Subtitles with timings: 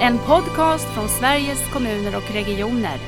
[0.00, 2.98] En podcast från Sveriges kommuner och regioner.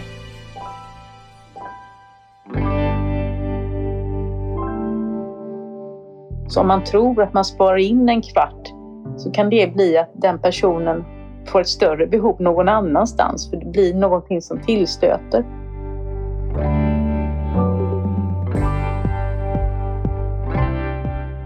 [6.48, 8.68] Så om man tror att man sparar in en kvart
[9.16, 11.04] så kan det bli att den personen
[11.46, 15.44] får ett större behov någon annanstans för det blir någonting som tillstöter.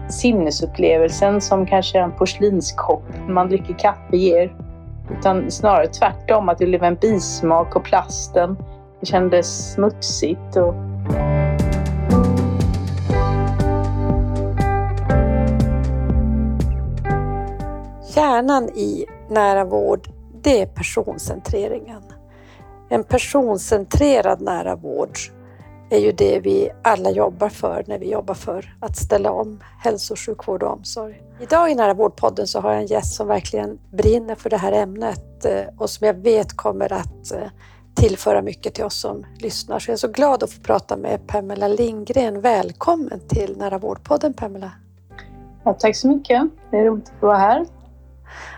[0.09, 4.62] Sinnesupplevelsen som kanske en porslinskopp man dricker kaffe ger.
[5.11, 8.57] Utan snarare tvärtom, att det blev en bismak och plasten.
[8.99, 10.73] Det kändes smutsigt och
[18.13, 20.07] Kärnan i nära vård,
[20.43, 22.01] det är personcentreringen.
[22.89, 25.17] En personcentrerad nära vård
[25.93, 30.13] är ju det vi alla jobbar för när vi jobbar för att ställa om hälso
[30.13, 31.21] och sjukvård och omsorg.
[31.39, 34.71] Idag i Nära vårdpodden så har jag en gäst som verkligen brinner för det här
[34.71, 37.47] ämnet eh, och som jag vet kommer att eh,
[37.95, 39.79] tillföra mycket till oss som lyssnar.
[39.79, 42.41] Så jag är så glad att få prata med Pamela Lindgren.
[42.41, 44.71] Välkommen till Nära vårdpodden Pamela.
[45.63, 46.41] ja, tack så mycket.
[46.71, 47.65] Det är roligt att vara här.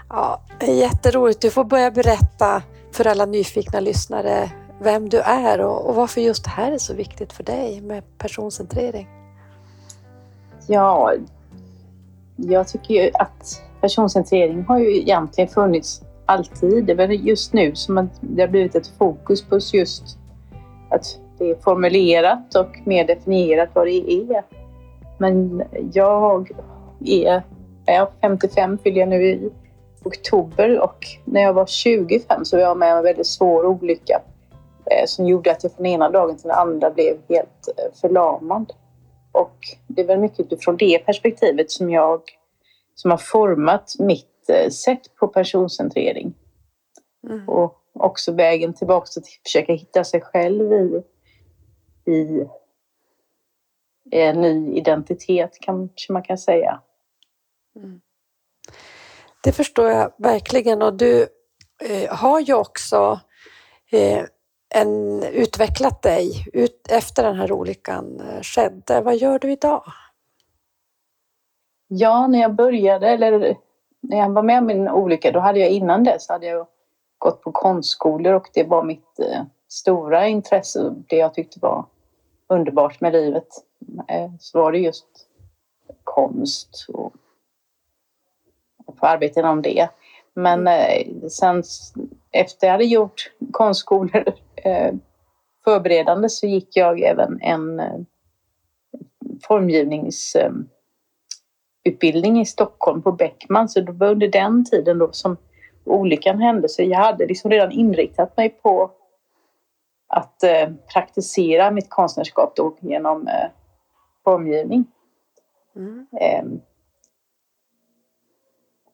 [0.09, 1.41] Ja, jätteroligt.
[1.41, 6.43] Du får börja berätta för alla nyfikna lyssnare vem du är och, och varför just
[6.43, 9.07] det här är så viktigt för dig med personcentrering.
[10.67, 11.13] Ja,
[12.35, 16.85] jag tycker ju att personcentrering har ju egentligen funnits alltid.
[16.85, 20.03] Det är just nu som det har blivit ett fokus på just
[20.89, 24.43] att det är formulerat och mer definierat vad det är.
[25.17, 26.51] Men jag
[27.05, 27.43] är,
[27.85, 29.49] är 55 fyller jag nu i
[30.03, 34.21] oktober och när jag var 25 så var jag med om en väldigt svår olycka
[35.05, 38.73] som gjorde att jag från ena dagen till den andra blev helt eh, förlamad.
[39.31, 42.21] Och det är väl mycket utifrån det perspektivet som jag
[42.95, 46.33] som har format mitt eh, sätt på personcentrering.
[47.29, 47.49] Mm.
[47.49, 51.01] Och också vägen tillbaka till att försöka hitta sig själv i,
[52.05, 52.47] i
[54.11, 56.81] en ny identitet kanske man kan säga.
[57.75, 58.01] Mm.
[59.43, 61.27] Det förstår jag verkligen och du
[61.83, 63.19] eh, har ju också
[63.91, 64.23] eh,
[64.75, 69.01] en, utvecklat dig ut, efter den här olyckan eh, skedde.
[69.01, 69.83] Vad gör du idag?
[71.87, 73.57] Ja, när jag började, eller
[74.01, 76.67] när jag var med om min olycka, då hade jag innan dess hade jag
[77.17, 81.85] gått på konstskolor och det var mitt eh, stora intresse, det jag tyckte var
[82.47, 83.47] underbart med livet.
[84.07, 85.07] Eh, så var det just
[86.03, 87.13] konst och
[88.87, 89.89] att få arbeta inom det.
[90.33, 91.63] Men eh, sen
[92.31, 94.33] efter jag hade gjort konstskolor
[95.63, 97.99] förberedande så gick jag även en eh,
[99.47, 100.51] formgivnings eh,
[102.41, 103.69] i Stockholm på Beckman.
[103.69, 105.37] Så det var under den tiden då som
[105.83, 106.69] olyckan hände.
[106.69, 108.91] Så jag hade liksom redan inriktat mig på
[110.07, 113.49] att eh, praktisera mitt konstnärskap då genom eh,
[114.23, 114.85] formgivning.
[115.75, 116.07] Mm.
[116.21, 116.43] Eh,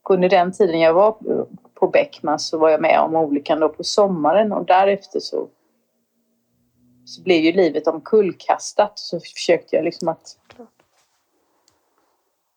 [0.04, 1.18] och under den tiden jag var
[1.74, 5.48] på Beckman så var jag med om olyckan då på sommaren och därefter så,
[7.06, 9.00] så blev ju livet omkullkastat.
[9.00, 10.38] Så försökte jag liksom att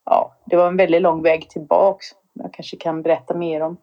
[0.05, 2.05] ja, det var en väldigt lång väg tillbaks.
[2.33, 3.77] Jag kanske kan berätta mer om.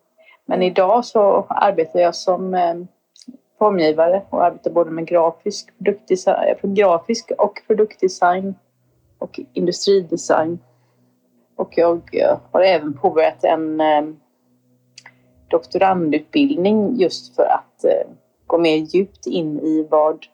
[0.44, 2.74] Men idag så arbetar jag som eh,
[3.58, 8.54] formgivare och arbetar både med grafisk, produktdesign, grafisk och produktdesign
[9.18, 10.58] och industridesign.
[11.56, 14.02] Och jag eh, har även påbörjat en eh,
[15.48, 18.10] doktorandutbildning just för att eh,
[18.46, 20.26] gå mer djupt in i vad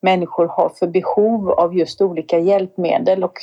[0.00, 3.38] människor har för behov av just olika hjälpmedel och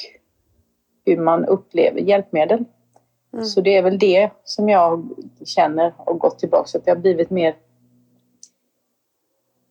[1.06, 2.66] hur man upplever hjälpmedel.
[3.34, 3.45] Mm.
[3.45, 5.09] Så det är väl det som jag
[5.46, 7.56] känner och gått tillbaka att det har blivit mer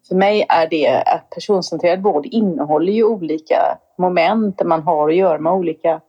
[0.09, 5.17] för mig är det att personcentrerad vård innehåller ju olika moment där man har att
[5.17, 6.01] göra med olika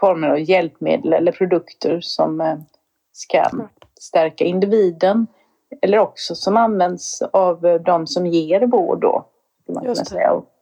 [0.00, 2.56] former av hjälpmedel eller produkter som eh,
[3.12, 3.44] ska
[4.00, 5.26] stärka individen
[5.82, 9.26] eller också som används av eh, de som ger vård då.
[9.66, 10.32] Skulle Man kunna säga.
[10.32, 10.52] Och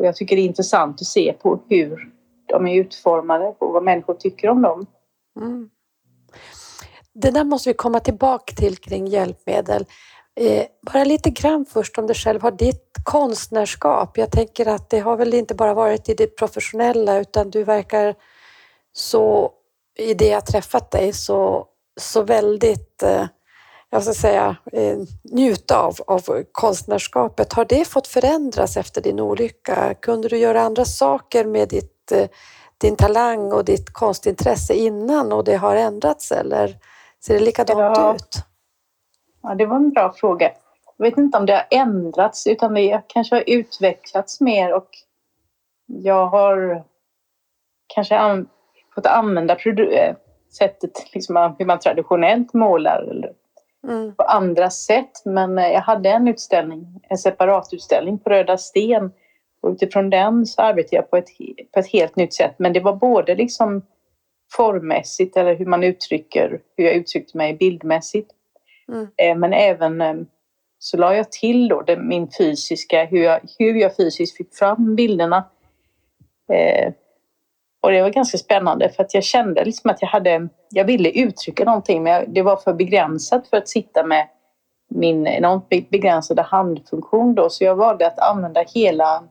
[0.00, 2.12] och jag tycker det är intressant att se på hur
[2.46, 4.86] de är utformade och vad människor tycker om dem.
[5.40, 5.70] Mm.
[7.12, 9.86] Det där måste vi komma tillbaka till kring hjälpmedel.
[10.40, 12.42] Eh, bara lite grann först om dig själv.
[12.42, 17.18] Har ditt konstnärskap, jag tänker att det har väl inte bara varit i det professionella
[17.18, 18.14] utan du verkar
[18.92, 19.52] så,
[19.98, 21.66] i det jag träffat dig, så,
[22.00, 23.26] så väldigt, eh,
[23.90, 24.98] jag ska säga, eh,
[25.32, 27.52] njuta av, av konstnärskapet.
[27.52, 29.94] Har det fått förändras efter din olycka?
[29.94, 32.28] Kunde du göra andra saker med ditt, eh,
[32.78, 36.76] din talang och ditt konstintresse innan och det har ändrats eller
[37.24, 38.14] ser det likadant Ja.
[38.14, 38.36] ut?
[39.42, 40.50] Ja, det var en bra fråga.
[40.96, 44.88] Jag vet inte om det har ändrats utan det kanske har utvecklats mer och
[45.86, 46.84] jag har
[47.86, 48.48] kanske an
[48.94, 50.14] fått använda eh,
[50.58, 53.32] sättet liksom hur man traditionellt målar eller
[53.88, 54.14] mm.
[54.14, 55.22] på andra sätt.
[55.24, 59.12] Men eh, jag hade en utställning, en separat utställning på Röda Sten
[59.62, 61.28] och utifrån den så arbetade jag på ett,
[61.72, 62.54] på ett helt nytt sätt.
[62.58, 63.82] Men det var både liksom
[64.52, 68.30] formmässigt eller hur man uttrycker, hur jag uttryckte mig bildmässigt.
[68.92, 69.08] Mm.
[69.16, 70.14] Eh, men även eh,
[70.78, 74.96] så la jag till då det, min fysiska, hur jag, hur jag fysiskt fick fram
[74.96, 75.44] bilderna.
[77.80, 81.10] Och det var ganska spännande för att jag kände liksom att jag hade, jag ville
[81.10, 84.28] uttrycka någonting men det var för begränsat för att sitta med
[84.88, 89.22] min enormt begränsade handfunktion då så jag valde att använda hela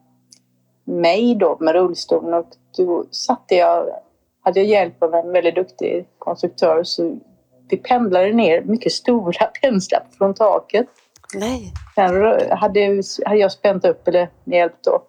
[0.83, 2.47] mig då med rullstolen och
[2.77, 3.89] då satte jag,
[4.41, 7.17] hade jag hjälp av en väldigt duktig konstruktör så
[7.69, 10.87] vi pendlade ner mycket stora penslar från taket.
[11.33, 11.73] Nej.
[11.95, 12.15] Sen
[12.49, 12.55] hade,
[13.23, 15.03] hade jag spänt upp, eller hjälpt då,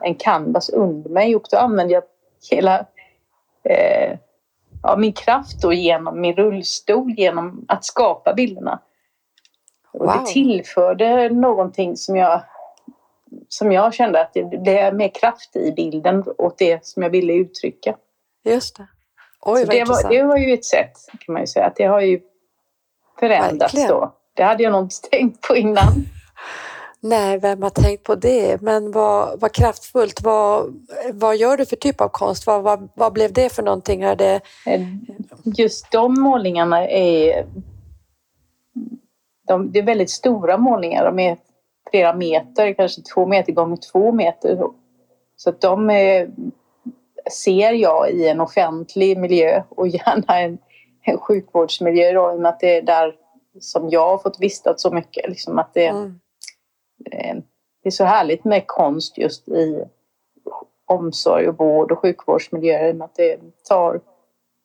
[0.00, 2.02] en canvas under mig och då använde jag
[2.50, 2.86] hela
[3.64, 4.18] eh,
[4.82, 8.80] ja, min kraft då genom min rullstol, genom att skapa bilderna.
[9.92, 10.16] Och wow.
[10.18, 12.42] det tillförde någonting som jag,
[13.48, 17.32] som jag kände att det blev mer kraft i bilden åt det som jag ville
[17.32, 17.96] uttrycka.
[18.44, 18.86] Just det.
[19.40, 22.00] Oj, det, var, det var ju ett sätt kan man ju säga att det har
[22.00, 22.20] ju
[23.20, 23.88] förändrats Verkligen.
[23.88, 24.14] då.
[24.34, 26.06] Det hade jag nog inte tänkt på innan.
[27.02, 28.62] Nej, vem har tänkt på det?
[28.62, 30.22] Men vad, vad kraftfullt.
[30.22, 30.74] Vad,
[31.12, 32.46] vad gör du för typ av konst?
[32.46, 34.02] Vad, vad, vad blev det för någonting?
[34.02, 34.40] Är det...
[34.66, 34.80] Eh,
[35.44, 37.46] just de målningarna är...
[39.48, 41.04] De, det är väldigt stora målningar.
[41.04, 41.36] De är
[41.90, 44.58] flera meter, kanske två meter gånger två meter.
[45.36, 46.30] Så att de är,
[47.44, 50.58] ser jag i en offentlig miljö och gärna en,
[51.02, 53.14] en sjukvårdsmiljö då, i och med att det är där
[53.60, 55.28] som jag har fått vistas så mycket.
[55.28, 56.20] Liksom att det, mm.
[57.04, 57.36] Eh,
[57.82, 59.84] det är så härligt med konst just i
[60.86, 63.02] omsorg och vård och sjukvårdsmiljöer.
[63.02, 64.00] Att det, tar,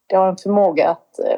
[0.08, 1.38] det har en förmåga att eh,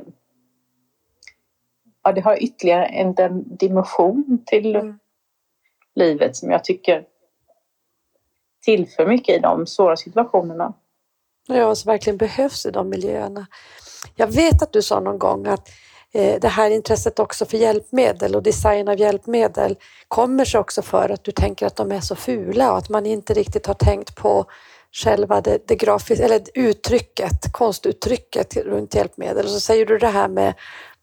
[2.04, 5.00] ja, det har ytterligare en, en dimension till mm.
[5.96, 7.06] livet som jag tycker
[8.62, 10.74] tillför mycket i de svåra situationerna.
[11.48, 13.48] Ja, som verkligen behövs i de miljöerna.
[14.16, 15.70] Jag vet att du sa någon gång att
[16.14, 19.76] Eh, det här intresset också för hjälpmedel och design av hjälpmedel
[20.08, 23.06] kommer sig också för att du tänker att de är så fula och att man
[23.06, 24.46] inte riktigt har tänkt på
[24.92, 29.46] själva det, det grafiska, eller uttrycket, konstuttrycket runt hjälpmedel.
[29.46, 30.54] Och så säger du det här med,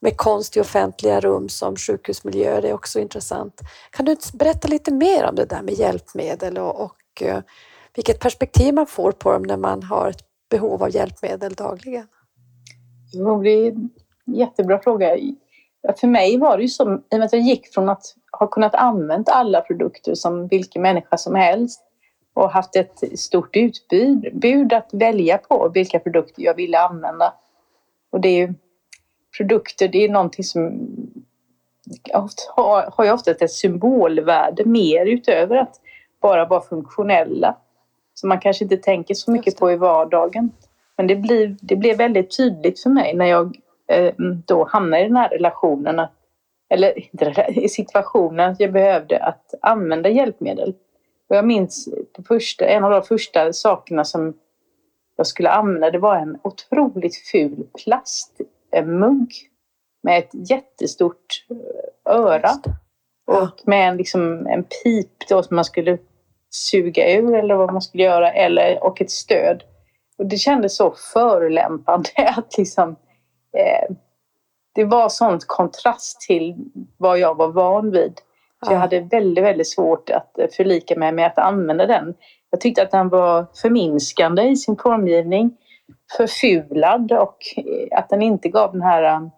[0.01, 3.61] med konst i offentliga rum som sjukhusmiljöer, det är också intressant.
[3.91, 7.41] Kan du berätta lite mer om det där med hjälpmedel och, och eh,
[7.95, 12.06] vilket perspektiv man får på dem när man har ett behov av hjälpmedel dagligen?
[13.12, 13.75] Jo, det
[14.25, 15.17] Jättebra fråga.
[16.00, 18.47] För mig var det ju som, i och med att jag gick från att ha
[18.47, 21.82] kunnat använda alla produkter som vilken människa som helst
[22.35, 27.35] och haft ett stort utbud att välja på vilka produkter jag ville använda.
[28.11, 28.55] Och det är ju
[29.37, 30.88] produkter, det är någonting som
[32.56, 35.81] har, har ju ofta ett symbolvärde mer utöver att
[36.20, 37.56] bara vara funktionella.
[38.15, 40.50] Som man kanske inte tänker så mycket på i vardagen.
[40.97, 43.56] Men det, blir, det blev väldigt tydligt för mig när jag
[44.47, 46.07] då hamnade i den här relationen,
[46.71, 47.19] eller
[47.58, 50.75] i situationen att jag behövde att använda hjälpmedel.
[51.29, 51.89] Och jag minns
[52.29, 54.35] första, en av de första sakerna som
[55.17, 59.32] jag skulle använda, det var en otroligt ful plastmugg
[60.03, 62.51] med ett jättestort eh, öra.
[63.27, 65.99] Och med en, liksom, en pip då som man skulle
[66.51, 69.63] suga ur eller vad man skulle göra, eller, och ett stöd.
[70.19, 72.97] Och det kändes så förolämpande att liksom
[73.55, 73.96] eh,
[74.75, 76.55] det var sånt kontrast till
[76.96, 78.20] vad jag var van vid.
[78.67, 82.15] Så jag hade väldigt, väldigt svårt att eh, förlika mig med att använda den.
[82.51, 85.56] Jag tyckte att den var förminskande i sin formgivning,
[86.17, 89.31] förfulad och eh, att den inte gav den här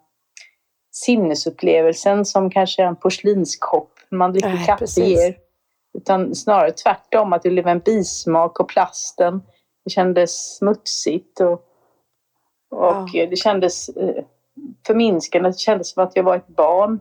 [0.91, 5.35] sinnesupplevelsen som kanske en porslinskopp man dricker kaffe ger.
[5.97, 9.41] Utan snarare tvärtom, att det blev en bismak och plasten.
[9.83, 11.66] Det kändes smutsigt och
[12.71, 13.25] och ja.
[13.25, 14.23] det kändes eh,
[14.87, 15.49] förminskande.
[15.49, 16.99] Det kändes som att jag var ett barn.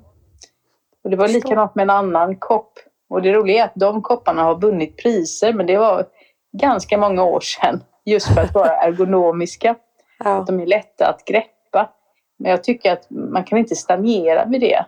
[1.04, 2.72] Och det var likadant med en annan kopp.
[3.08, 6.06] Och det roliga är att de kopparna har vunnit priser, men det var
[6.52, 7.82] ganska många år sedan.
[8.04, 9.76] Just för att vara ergonomiska.
[10.18, 10.30] Ja.
[10.30, 11.90] Att de är lätta att greppa.
[12.38, 14.86] Men jag tycker att man kan inte stagnera vid det.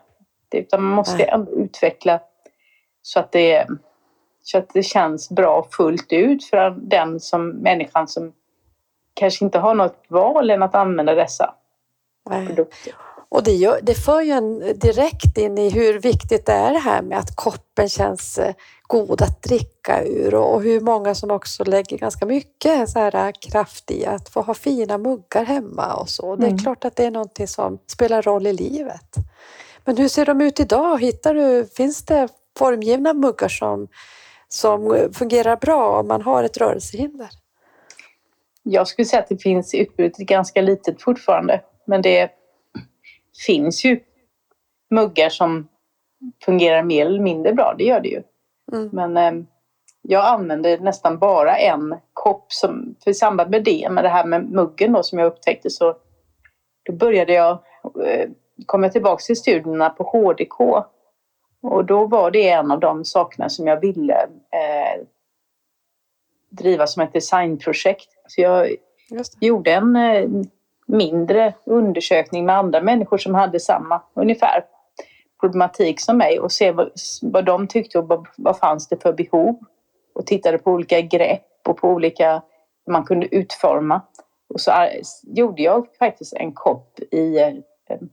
[0.55, 2.21] Utan man måste ändå utveckla
[3.03, 3.67] så att, det,
[4.43, 8.33] så att det känns bra fullt ut för den som människan som
[9.19, 11.55] kanske inte har något val än att använda dessa
[12.31, 12.47] Nej.
[12.47, 12.95] produkter.
[13.31, 16.79] Och det, gör, det för ju en direkt in i hur viktigt det är det
[16.79, 21.65] här med att koppen känns eh, god att dricka ur och, hur många som också
[21.65, 26.09] lägger ganska mycket så här eh, kraft i att få ha fina muggar hemma och
[26.09, 26.37] så.
[26.37, 26.59] Det är Mm.
[26.59, 29.15] klart att det är någonting som spelar roll i livet.
[29.85, 31.01] Men hur ser de ut idag?
[31.01, 33.89] Hittar du, finns det formgivna muggar som,
[34.49, 37.29] som fungerar bra om man har ett rörelsehinder?
[38.71, 41.61] Jag skulle säga att det finns utbudet ganska litet fortfarande.
[41.87, 42.31] Men det
[43.47, 44.01] finns ju
[44.91, 45.69] muggar som
[46.45, 47.75] fungerar mer eller mindre bra.
[47.79, 48.23] Det gör det ju.
[48.73, 48.89] Mm.
[48.93, 49.45] Men eh,
[50.03, 52.53] jag använder nästan bara en kopp.
[52.53, 55.71] Som, för i samband med det, med det här med muggen då, som jag upptäckte
[55.71, 55.97] så
[56.83, 57.59] då började jag,
[58.05, 58.29] eh,
[58.67, 60.61] kom jag tillbaka till studierna på HDK.
[61.63, 64.23] Och då var det en av de sakerna som jag ville
[64.53, 65.05] eh,
[66.51, 68.09] driva som ett designprojekt.
[68.29, 68.77] Så jag
[69.41, 70.29] gjorde en eh,
[70.87, 74.65] mindre undersökning med andra människor som hade samma ungefär
[75.41, 76.91] problematik som mig och se vad,
[77.23, 79.59] vad de tyckte och vad, vad fanns det för behov.
[80.15, 82.43] Och tittade på olika grepp och på olika
[82.91, 84.01] man kunde utforma.
[84.55, 87.55] Och så eh, gjorde jag faktiskt en kopp i eh,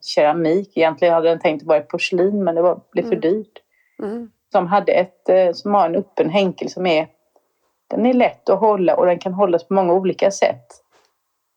[0.02, 0.78] keramik.
[0.78, 3.22] Egentligen hade den tänkt vara i porslin men det var, blev för Mm.
[3.22, 3.62] dyrt.
[4.04, 4.32] Mm.
[4.52, 7.08] Som hade ett, som har en öppen hänkel som är
[7.90, 10.66] den är lätt att hålla och den kan hållas på många olika sätt.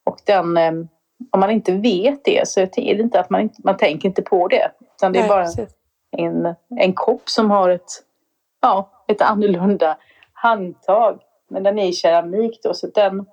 [0.07, 0.73] Och den, eh,
[1.31, 4.23] om man inte vet det så är det inte att man, inte, man tänker inte
[4.23, 4.73] på det.
[4.97, 5.71] Utan det är Nej, bara precis.
[6.17, 8.05] en, en kopp som har ett,
[8.61, 9.99] ja, ett annorlunda
[10.33, 11.21] handtag.
[11.51, 13.27] Men den är i keramik då så den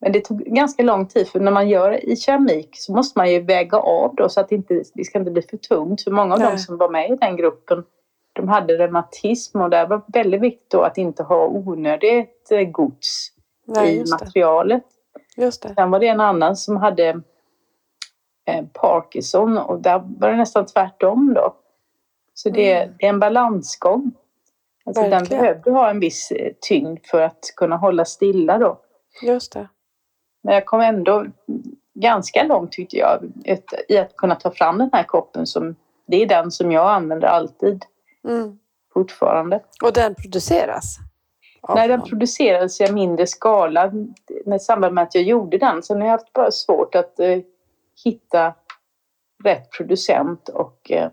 [0.00, 3.32] men det tog ganska lång tid för när man gör i keramik så måste man
[3.32, 6.02] ju väga av då så att det inte det ska inte bli för tungt.
[6.02, 6.50] För många av Nej.
[6.50, 7.84] de som var med i den gruppen
[8.32, 13.28] de hade reumatism och det var väldigt viktigt då att inte ha onödigt eh, gods
[13.66, 14.24] Nej, i just det.
[14.24, 14.84] materialet.
[15.36, 15.74] Just det.
[15.74, 17.08] Sen var det en annan som hade
[18.46, 21.54] eh, Parkinson och där var det nästan tvärtom då.
[22.34, 22.94] Så det, Mm.
[22.98, 24.12] det är en balansgång.
[24.84, 28.78] Alltså den behövde ha en viss eh, tyngd för att kunna hålla stilla då.
[29.22, 29.68] Just det.
[30.42, 31.26] Men jag kom ändå
[31.94, 33.18] ganska långt tyckte jag
[33.88, 37.28] i att kunna ta fram den här koppen som det är den som jag använder
[37.28, 37.84] alltid
[38.28, 38.58] Mm.
[38.92, 39.60] fortfarande.
[39.82, 40.96] Och den produceras?
[41.68, 43.92] Nej, den producerades i mindre skala
[44.56, 45.82] i samband med att jag gjorde den.
[45.82, 47.38] Sen har jag haft bara svårt att eh,
[48.04, 48.54] hitta
[49.44, 51.10] rätt producent och eh,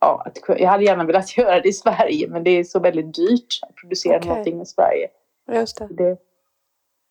[0.00, 3.14] ja, att, jag hade gärna velat göra det i Sverige men det är så väldigt
[3.14, 4.28] dyrt att producera Okej.
[4.28, 5.08] någonting i Sverige.
[5.52, 5.88] Just det.
[5.90, 6.16] Det,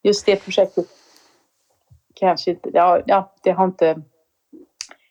[0.04, 0.86] just det projektet
[2.14, 4.02] kanske inte, ja, ja det har inte,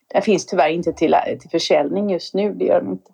[0.09, 3.13] det finns tyvärr inte till, till försäljning just nu, det gör de inte.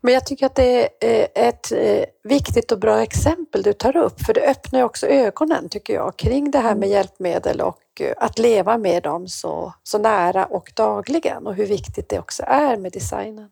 [0.00, 3.96] Men jag tycker att det är eh, ett eh, viktigt och bra exempel du tar
[3.96, 8.14] upp, för det öppnar också ögonen tycker jag kring det här med hjälpmedel och eh,
[8.16, 12.76] att leva med dem så, så nära och dagligen och hur viktigt det också är
[12.76, 13.50] med designen.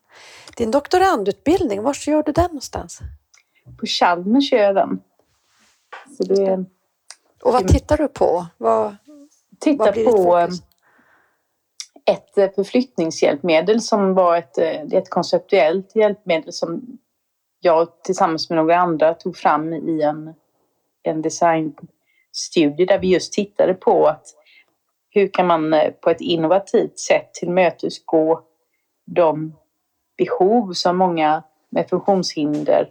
[0.57, 2.99] Din doktorandutbildning, var gör du den någonstans?
[3.79, 4.99] På Chalmers gör jag den.
[6.17, 6.53] Så det,
[7.43, 7.67] Och vad Mm.
[7.67, 8.45] tittar du på?
[8.57, 8.95] Vad,
[9.59, 10.47] titta vad på?
[12.05, 16.99] Ett eh, förflyttningshjälpmedel som var ett, eh, ett konceptuellt hjälpmedel som
[17.59, 20.33] jag tillsammans med några andra tog fram i en,
[21.03, 24.25] en designstudie där vi just tittade på att
[25.09, 28.41] hur kan man eh, på ett innovativt sätt tillmötesgå
[29.05, 29.55] de
[30.17, 32.89] behov som många med funktionshinder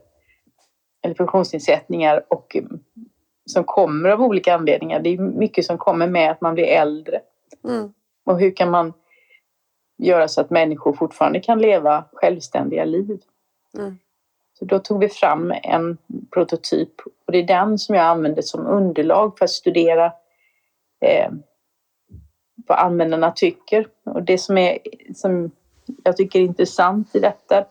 [1.02, 2.64] eller funktionsnedsättningar och eh,
[3.46, 5.00] som kommer av olika anledningar.
[5.00, 7.20] Det är mycket som kommer med att man blir äldre.
[7.64, 7.92] Mm.
[8.24, 8.92] Och hur kan man
[10.06, 13.20] göra så att människor fortfarande kan leva självständiga liv?
[13.78, 13.98] Mm.
[14.58, 15.98] Så då tog vi fram en
[16.30, 20.12] prototyp och det är den som jag använder som underlag för att studera
[21.00, 21.30] eh,
[22.56, 23.86] vad användarna tycker.
[24.04, 24.78] Och det som, är,
[25.14, 25.50] som
[26.04, 27.64] jag tycker är intressant i detta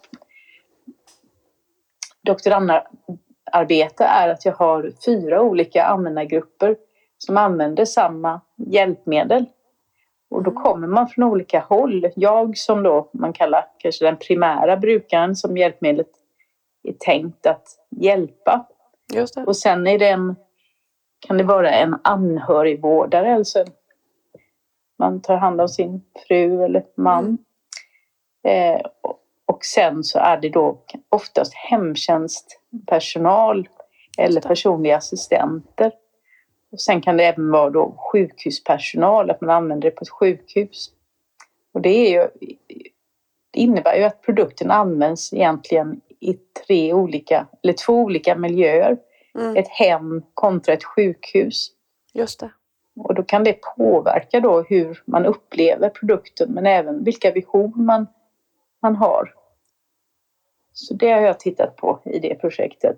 [2.23, 6.75] doktorandarbete är att jag har fyra olika användargrupper
[7.17, 9.45] som använder samma hjälpmedel.
[10.31, 12.09] Och då kommer man från olika håll.
[12.15, 16.07] Jag som då man kallar kanske den primära brukaren som hjälpmedlet
[16.83, 18.65] är tänkt att hjälpa.
[19.13, 19.43] Just det.
[19.43, 20.35] Och sen är det en,
[21.27, 23.65] kan det vara en anhörigvårdare, alltså
[24.99, 27.37] man tar hand om sin fru eller man.
[28.47, 28.81] Eh,
[29.45, 30.77] och- sen så är det då
[31.09, 33.67] oftast hemtjänstpersonal
[34.17, 35.91] eller personliga assistenter.
[36.71, 40.91] Och sen kan det även vara då sjukhuspersonal, att man använder det på ett sjukhus.
[41.73, 42.27] Och det, är ju,
[43.51, 48.97] det innebär ju att produkten används egentligen i tre olika, eller två olika miljöer.
[49.35, 49.55] Mm.
[49.55, 51.71] Ett hem kontra ett sjukhus.
[52.13, 52.51] Just det.
[52.95, 58.07] Och då kan det påverka då hur man upplever produkten men även vilka behov man,
[58.81, 59.33] man har.
[60.73, 62.97] Så det har jag tittat på i det projektet.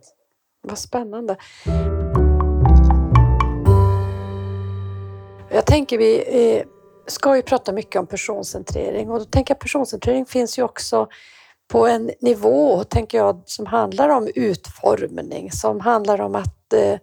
[0.62, 1.38] Vad spännande.
[5.54, 6.66] Jag tänker vi eh,
[7.08, 11.08] ska ju prata mycket om personcentrering och då tänker jag personcentrering finns ju också
[11.72, 17.00] på en nivå, tänker jag, som handlar om utformning, som handlar om att eh,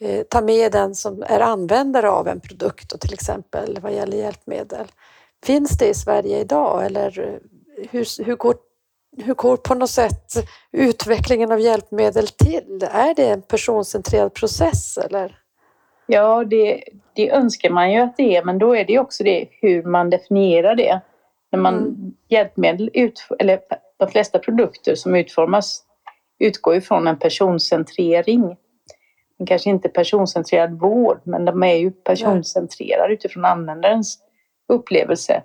[0.00, 4.16] eh ta med den som är användare av en produkt och till exempel vad gäller
[4.16, 4.86] hjälpmedel.
[5.44, 8.56] Finns det i Sverige idag eller eh, hur, hur, går,
[9.16, 10.32] hur går på något sätt
[10.72, 12.88] utvecklingen av hjälpmedel till?
[12.90, 15.47] Är det en personcentrerad process eller?
[16.10, 16.84] Ja, det,
[17.14, 20.10] det önskar man ju att det är, men då är det också det hur man
[20.10, 21.00] definierar det.
[21.52, 22.14] När man mm.
[22.28, 23.60] hjälpmedel, ut, eller
[23.96, 25.84] de flesta produkter som utformas
[26.38, 28.56] utgår ifrån en personcentrering.
[29.46, 34.18] Kanske inte personcentrerad vård, men de är ju personcentrerade utifrån användarens
[34.68, 35.42] upplevelse.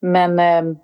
[0.00, 0.78] Men eh,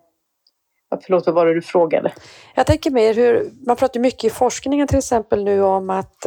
[1.02, 2.12] Förlåt, vad var det du frågade?
[2.54, 6.26] Jag tänker mer hur, man pratar mycket i forskningen till exempel nu om att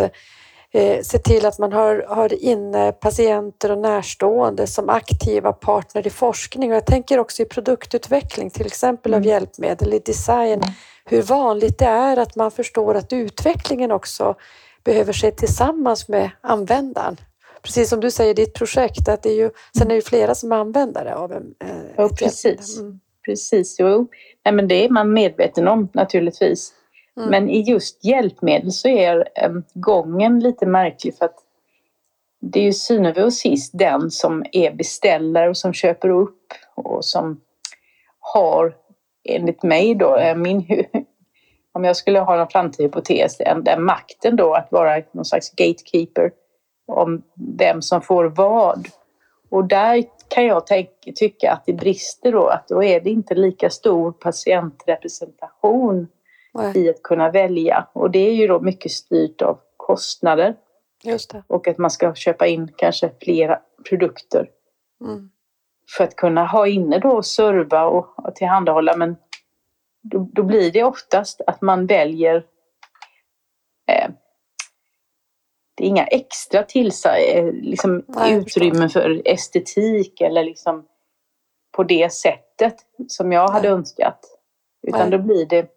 [0.73, 6.09] eh, se till att man har, har inne patienter och närstående som aktiva partner i
[6.09, 6.71] forskning.
[6.71, 9.29] Och jag tänker också i produktutveckling, till exempel av mm.
[9.29, 10.61] hjälpmedel, i design,
[11.05, 14.35] hur vanligt det är att man förstår att utvecklingen också
[14.83, 17.17] behöver ske tillsammans med användaren.
[17.61, 20.35] Precis som du säger i ditt projekt, att det är ju, sen är det flera
[20.35, 22.79] som är användare av en, eh, ja, precis.
[22.79, 22.99] Mm.
[23.25, 24.07] Precis, jo.
[24.45, 26.73] Nej, men det är man medveten om naturligtvis.
[27.17, 27.29] Mm.
[27.29, 31.43] Men i just hjälpmedel så är eh, gången lite märklig för att
[32.41, 37.05] det är ju syvende och sist den som är beställare och som köper upp och
[37.05, 37.41] som
[38.19, 38.75] har,
[39.29, 40.65] enligt mig då, eh, min,
[41.73, 45.51] om jag skulle ha en framtida hypotes, den, den makten då att vara någon slags
[45.51, 46.31] gatekeeper
[46.87, 47.23] om
[47.57, 48.87] vem som får vad.
[49.49, 53.35] Och där kan jag tänka, tycka att det brister då, att då är det inte
[53.35, 56.07] lika stor patientrepresentation
[56.61, 56.77] Nej.
[56.77, 57.87] i att kunna välja.
[57.93, 60.55] Och det är ju då mycket styrt av kostnader.
[61.47, 64.49] Och att man ska köpa in kanske flera produkter.
[65.01, 65.29] Mm.
[65.97, 68.97] För att kunna ha inne då och serva och, och tillhandahålla.
[68.97, 69.15] Men
[70.01, 72.35] då, då, blir det oftast att man väljer
[73.87, 74.09] eh,
[75.75, 80.87] det är inga extra tillsa, eh, liksom, utrymmen för estetik eller liksom
[81.71, 82.75] på det sättet
[83.07, 83.77] som jag hade Nej.
[83.77, 84.19] önskat.
[84.87, 85.19] Utan Nej.
[85.19, 85.76] då blir det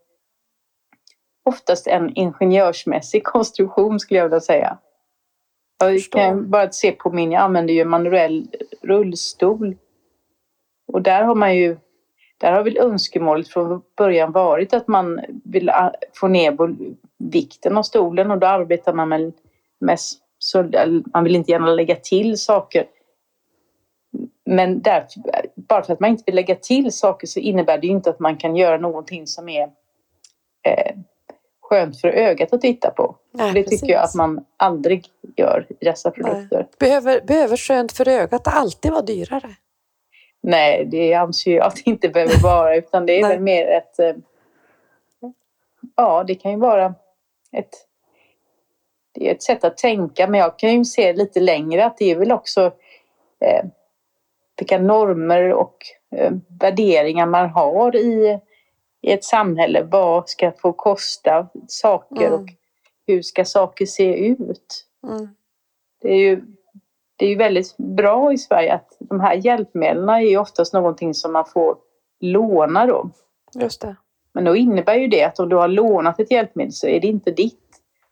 [1.44, 4.78] oftast en ingenjörsmässig konstruktion skulle jag vilja säga.
[5.78, 8.48] Jag kan bara se på min, jag använder ju manuell
[8.82, 9.76] rullstol.
[10.92, 11.76] Och där har man ju,
[12.38, 16.56] där har väl önskemålet från början varit att man vill ah, få ner
[17.18, 19.32] vikten av stolen och då arbetar man med,
[19.78, 19.98] med
[20.38, 20.70] så,
[21.12, 22.86] man vill inte gärna lägga till saker.
[24.44, 25.06] Men där,
[25.54, 28.20] bara för att man inte vill lägga till saker så innebär det ju inte att
[28.20, 29.62] man kan göra någonting som är
[30.62, 30.96] eh,
[31.70, 33.16] skönt för ögat att titta på.
[33.32, 33.80] Nej, det precis.
[33.80, 35.06] tycker jag att man aldrig
[35.36, 36.66] gör i dessa produkter.
[36.78, 39.50] Behöver, behöver skönt för ögat alltid vara dyrare?
[40.42, 43.98] Nej, det anser jag att det inte behöver vara utan det är väl mer ett...
[43.98, 44.14] Eh,
[45.96, 46.94] ja, det kan ju vara
[47.52, 47.86] ett...
[49.14, 52.10] Det är ett sätt att tänka men jag kan ju se lite längre att det
[52.10, 52.72] är väl också
[53.40, 53.64] eh,
[54.58, 55.76] vilka normer och
[56.16, 58.40] eh, värderingar man har i
[59.02, 59.82] i ett samhälle.
[59.82, 62.40] Vad ska få kosta saker mm.
[62.40, 62.48] och
[63.06, 64.86] hur ska saker se ut?
[65.08, 65.28] Mm.
[66.02, 66.42] Det är ju
[67.16, 71.32] det är ju väldigt bra i Sverige att de här hjälpmedlen är oftast någonting som
[71.32, 71.76] man får
[72.20, 73.10] låna då.
[73.54, 73.96] Just det.
[74.32, 77.06] Men då innebär ju det att om du har lånat ett hjälpmedel så är det
[77.06, 77.56] inte ditt.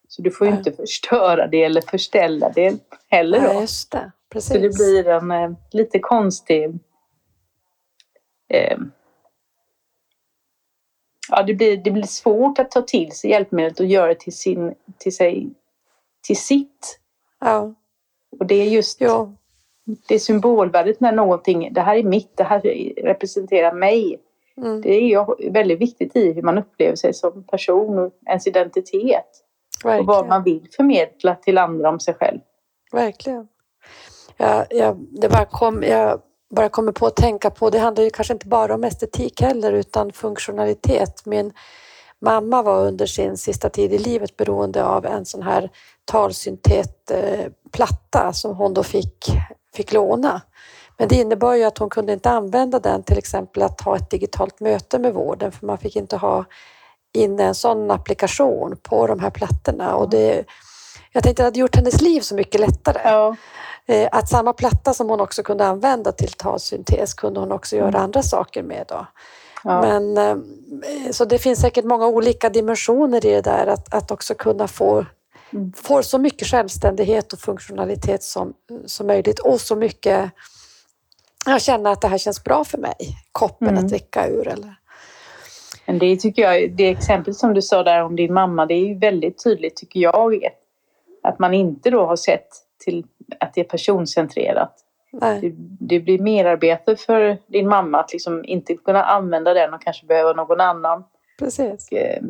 [0.09, 3.47] Så du får ju inte förstöra det eller förställa det heller då.
[3.47, 4.13] Ja, just det.
[4.29, 4.53] Precis.
[4.53, 6.79] Så det blir en eh, lite konstig
[8.49, 8.79] eh,
[11.31, 14.37] ja, det, blir, det blir svårt att ta till sig hjälpmedlet och göra det till,
[14.37, 15.51] sin, till, sig,
[16.27, 17.01] till sitt.
[17.41, 17.75] Ja.
[18.39, 19.33] Och det är just ja.
[20.09, 22.61] det symbolvärdet när någonting, det här är mitt, det här
[23.03, 24.21] representerar mig.
[24.57, 24.81] Mm.
[24.81, 29.45] Det är väldigt viktigt i hur man upplever sig som person och ens identitet.
[29.85, 30.01] Verkligen.
[30.01, 32.39] Och vad man vill förmedla till andra om sig själv.
[32.93, 33.49] Verkligen.
[34.37, 38.11] Ja, ja, det bara kom, jag bara kommer på att tänka på, det handlar ju
[38.11, 41.27] kanske inte bara om estetik heller utan funktionalitet.
[41.27, 41.53] Min
[42.21, 45.71] mamma var under sin sista tid i livet beroende av en sån här
[46.05, 49.27] talsyntetplatta eh, som hon då fick,
[49.75, 50.43] fick låna.
[50.97, 54.11] Men det innebar ju att hon kunde inte använda den till exempel att ha ett
[54.11, 56.45] digitalt möte med vården för man fick inte ha
[57.15, 60.45] in en sån applikation på de här plattorna och det
[61.13, 63.01] jag tänkte att det hade gjort hennes liv så mycket lättare.
[63.05, 63.37] Ja.
[63.89, 67.89] Eh, Att samma platta som hon också kunde använda till talsyntes kunde hon också göra
[67.89, 68.03] Mm.
[68.03, 68.85] andra saker med.
[68.89, 69.07] Då.
[69.65, 69.81] Ja.
[69.81, 70.37] Men, eh,
[71.11, 75.07] så det finns säkert många olika dimensioner i det där att, att också kunna få,
[75.53, 75.73] Mm.
[75.73, 78.55] få så mycket självständighet och funktionalitet som,
[78.87, 80.31] som möjligt och så mycket
[81.47, 82.97] jag känner att det här känns bra för mig,
[83.33, 83.85] koppen Mm.
[83.85, 84.49] att dricka ur.
[84.49, 84.75] Eller?
[85.87, 88.87] Men det tycker jag, det exempel som du sa där om din mamma, det är
[88.87, 90.49] ju väldigt tydligt tycker jag.
[91.23, 92.49] Att man inte då har sett
[92.85, 93.05] till
[93.41, 94.85] att det är personcentrerat.
[95.41, 100.07] Det, det blir merarbete för din mamma att liksom inte kunna använda den och kanske
[100.07, 101.05] behöva någon annan.
[101.39, 101.93] Precis.
[101.93, 102.23] Eh,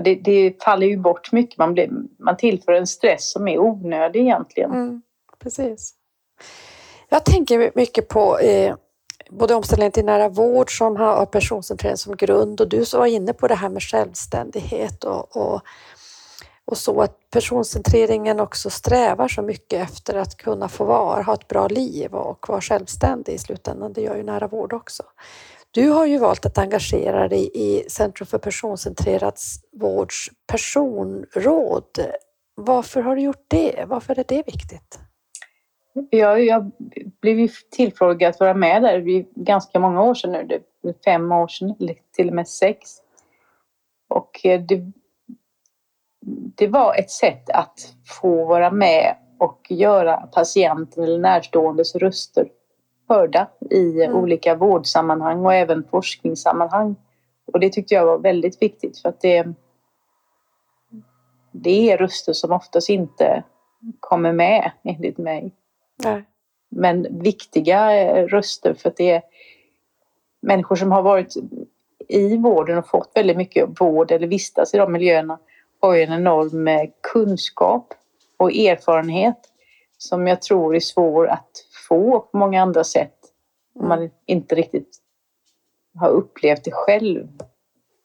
[0.00, 1.58] Det, det faller ju bort mycket.
[1.58, 4.70] Man, blir, man tillför en stress som är onödig egentligen.
[4.70, 5.02] Mm,
[5.38, 5.94] precis.
[7.08, 8.74] Jag tänker mycket på eh,
[9.30, 13.06] både omställningen till nära vård som har har personcentrering som grund och du som var
[13.06, 15.60] inne på det här med självständighet och, och,
[16.66, 21.48] och så att personcentreringen också strävar så mycket efter att kunna få vara, ha ett
[21.48, 23.92] bra liv och vara självständig i slutändan.
[23.92, 25.02] Det gör ju nära vård också.
[25.70, 29.34] Du har ju valt att engagera dig i Centrum för personcentrerad
[29.72, 31.98] vårds personråd.
[32.54, 33.84] Varför har du gjort det?
[33.88, 34.98] Varför är det viktigt?
[36.10, 36.70] Jag, jag
[37.20, 38.98] blev ju tillfrågad att vara med där.
[38.98, 40.60] Det är ganska många år sedan nu.
[40.82, 42.90] Det är fem år sedan, eller till och med sex.
[44.08, 44.92] Och eh, det,
[46.56, 52.48] det var ett sätt att få vara med och göra patienten eller närståendes röster
[53.08, 54.16] hörda i Mm.
[54.16, 56.96] olika vårdsammanhang och även forskningssammanhang.
[57.52, 59.46] Och det tyckte jag var väldigt viktigt för att det,
[61.52, 63.42] det är röster som oftast inte
[64.00, 65.52] kommer med enligt mig.
[66.04, 66.24] Nej.
[66.68, 69.22] Men viktiga eh, röster för att det är
[70.42, 71.34] människor som har varit
[72.08, 75.38] i vården och fått väldigt mycket vård eller vistas i de miljöerna
[75.86, 77.94] har ju en enorm eh, kunskap
[78.36, 79.38] och erfarenhet
[79.98, 81.50] som jag tror är svår att
[81.88, 83.14] få på många andra sätt
[83.74, 84.98] om man inte riktigt
[85.98, 87.28] har upplevt det själv.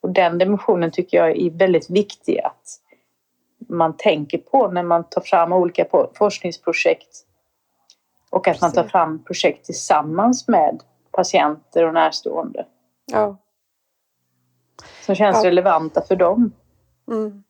[0.01, 2.67] Och den dimensionen tycker jag är väldigt viktig att
[3.69, 5.85] man tänker på när man tar fram olika
[6.17, 7.25] forskningsprojekt
[8.29, 12.65] och att man tar fram projekt tillsammans med patienter och närstående
[13.05, 13.37] Ja.
[15.05, 15.49] som känns Ja.
[15.49, 16.51] relevanta för dem.
[17.07, 17.43] Mm.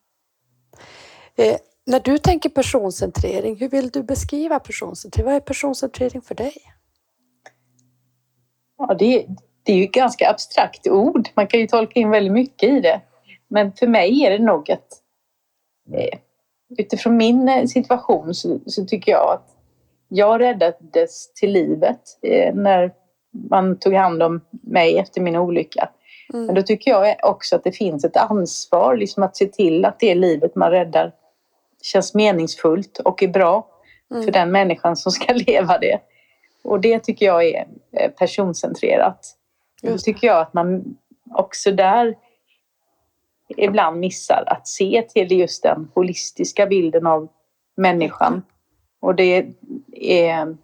[1.39, 5.25] Eh, när du tänker personcentrering, hur vill du beskriva personcentrering?
[5.25, 6.53] Vad är personcentrering för dig?
[8.77, 9.25] Ja, det,
[9.63, 11.29] det är ju ett ganska abstrakt ord.
[11.35, 13.01] Man kan ju tolka in väldigt mycket i det.
[13.47, 14.87] Men för mig är det nog att
[15.93, 16.19] eh,
[16.77, 19.55] utifrån min eh, situation så, så tycker jag att
[20.07, 22.93] jag räddades till livet eh, när
[23.49, 25.89] man tog hand om mig efter min olycka.
[26.33, 26.55] Men Mm.
[26.55, 30.15] då tycker jag också att det finns ett ansvar liksom att se till att det
[30.15, 31.13] livet man räddar
[31.81, 33.67] känns meningsfullt och är bra
[34.07, 34.31] för Mm.
[34.31, 35.99] den människan som ska leva det.
[36.63, 39.35] Och det tycker jag är eh, personcentrerat.
[39.81, 40.97] Då tycker jag att man
[41.31, 42.15] också där
[43.57, 47.27] ibland missar att se till just den holistiska bilden av
[47.77, 48.41] människan.
[48.99, 49.47] Och det
[49.91, 50.57] är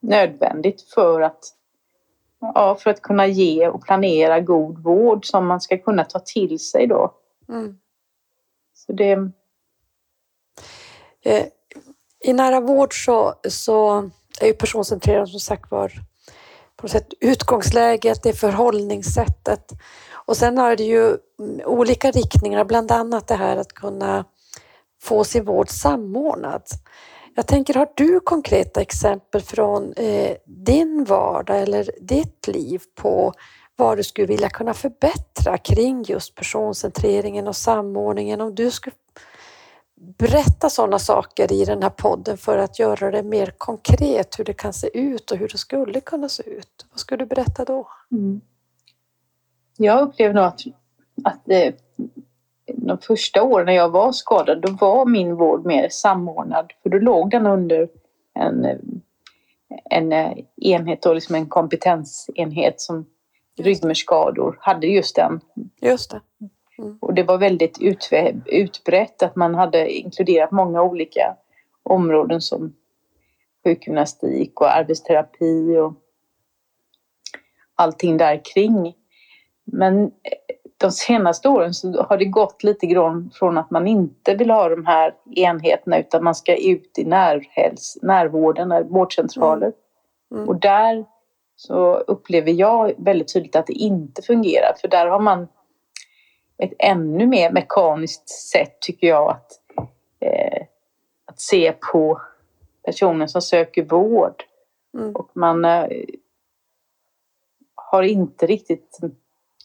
[0.00, 1.44] nödvändigt för att,
[2.40, 6.58] ja, för att kunna ge och planera god vård som man ska kunna ta till
[6.58, 7.14] sig då.
[7.48, 7.78] Mm.
[8.74, 9.30] Så det,
[11.26, 11.46] Eh,
[12.24, 14.10] I nära vård så, så
[14.40, 15.88] är ju personcentrerad som sagt var
[16.76, 19.72] på något sätt utgångsläget, det är förhållningssättet.
[20.12, 24.24] Och sen har det ju mm, olika riktningar, bland annat det här att kunna
[25.02, 26.62] få sin vård samordnad.
[27.34, 33.32] Jag tänker, har du konkreta exempel från eh, din vardag eller ditt liv på
[33.76, 38.40] vad du skulle vilja kunna förbättra kring just personcentreringen och samordningen?
[38.40, 38.96] Om du skulle
[39.96, 44.52] berätta sådana saker i den här podden för att göra det mer konkret hur det
[44.52, 46.86] kan se ut och hur det skulle kunna se ut.
[46.90, 47.88] Vad skulle du berätta då?
[48.12, 48.40] Mm.
[49.76, 50.60] Jag upplever nog att,
[51.24, 51.74] att eh,
[52.66, 56.72] de första åren när jag var skadad, då var min vård mer samordnad.
[56.82, 57.88] För då låg den under
[58.34, 58.78] en, eh,
[59.90, 63.06] en eh, enhet, då, liksom en kompetensenhet som
[63.58, 65.40] ryggmärgsskador hade just den.
[65.80, 66.20] Just det.
[67.00, 67.78] Och det var väldigt
[68.46, 71.36] utbrett att man hade inkluderat många olika
[71.82, 72.74] områden som
[73.64, 75.94] sjukgymnastik och arbetsterapi och
[77.74, 78.94] allting där kring.
[79.64, 80.10] Men eh,
[80.76, 84.68] de senaste åren så har det gått lite grann från att man inte vill ha
[84.68, 89.72] de här enheterna utan man ska ut i närhäls, närvården, vårdcentraler.
[90.34, 90.48] Mm.
[90.48, 91.04] Och där
[91.56, 95.48] så upplever jag väldigt tydligt att det inte fungerar för där har man
[96.58, 99.52] ett ännu mer mekaniskt sätt tycker jag att
[100.20, 100.66] eh,
[101.26, 102.20] att se på
[102.84, 104.44] personen som söker vård.
[104.94, 105.16] Mm.
[105.16, 105.88] Och man eh,
[107.74, 108.98] har inte riktigt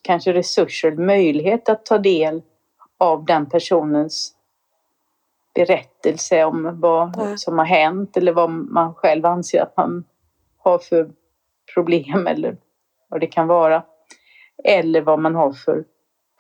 [0.02, 2.42] kanske resurser eller möjlighet att ta del
[2.98, 4.36] av den personens
[5.54, 7.38] berättelse om vad Nej.
[7.38, 10.04] som har hänt eller vad man själv anser att man
[10.58, 11.12] har för
[11.74, 12.58] problem eller
[13.08, 13.84] vad det kan vara.
[14.64, 15.84] Eller vad man har för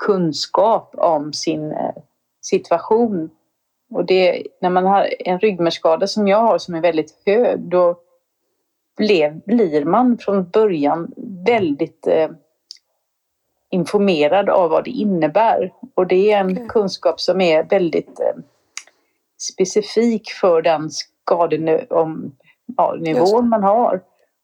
[0.06, 1.94] kunskap om sin eh,
[2.42, 3.30] situation.
[3.94, 7.96] Och det, när man har en ryggmärgsskada som jag har som är väldigt hög då
[8.98, 11.12] blev, blir man från början
[11.46, 12.30] väldigt eh,
[13.72, 15.74] informerad av vad det innebär.
[15.96, 16.68] Och det är en Okej.
[16.68, 18.42] kunskap som är väldigt eh,
[19.38, 22.38] specifik för den skadenivån
[22.76, 24.02] ja, man har.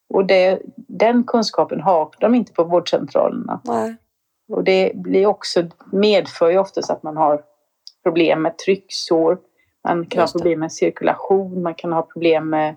[0.09, 3.61] Och det, den kunskapen har de inte på vårdcentralerna.
[3.63, 3.95] Nej.
[4.49, 7.43] Och det blir också, medför ju oftast att man har
[8.03, 9.37] problem med trycksår.
[9.83, 10.31] Man kan ha det.
[10.31, 12.75] problem med cirkulation, man kan ha problem med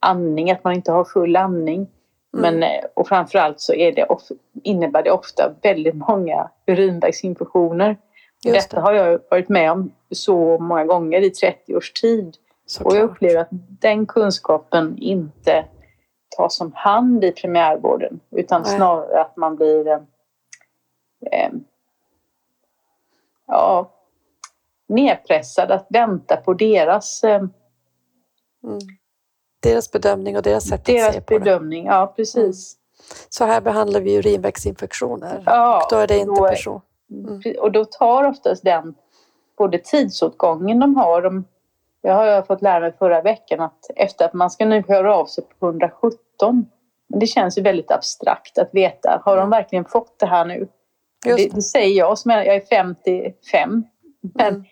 [0.00, 1.86] andning, att man inte har full andning.
[2.32, 4.22] Men, eh, och framförallt så är det of,
[4.62, 7.96] innebär det ofta väldigt många urinvägsinfektioner.
[8.44, 8.82] Just Detta det.
[8.82, 12.26] har jag varit med om så många gånger i 30 års tid.
[12.28, 13.02] Och jag Såklart.
[13.02, 13.48] upplever att
[13.80, 15.64] den kunskapen inte
[16.36, 18.20] tas om hand i primärvården.
[18.30, 18.76] Utan Nej.
[18.76, 20.00] snarare att man blir
[21.20, 21.50] eh,
[23.46, 23.90] ja,
[24.86, 27.42] nedpressad att vänta på deras, eh,
[28.64, 28.78] Mm.
[29.60, 31.40] Deras bedömning och deras sätt att se deras på det.
[31.40, 31.86] bedömning.
[31.86, 32.76] Ja, precis.
[33.28, 35.42] Så här behandlar vi urinvägsinfektioner.
[35.46, 36.80] Ja, och då är det inte då person.
[37.10, 37.40] Mm.
[37.60, 38.94] Och då tar oftast den
[39.58, 41.22] både tidsåtgången de har.
[41.22, 41.44] De,
[42.00, 45.16] jag har jag fått lära mig förra veckan att efter att man ska nu höra
[45.16, 46.66] av sig på 117.
[47.06, 49.22] Men det känns ju väldigt abstrakt att veta.
[49.24, 50.68] Har de verkligen fått det här nu?
[51.24, 51.62] Det, det.
[51.62, 53.84] säger jag som är, jag är 55.
[54.34, 54.64] Men Mm.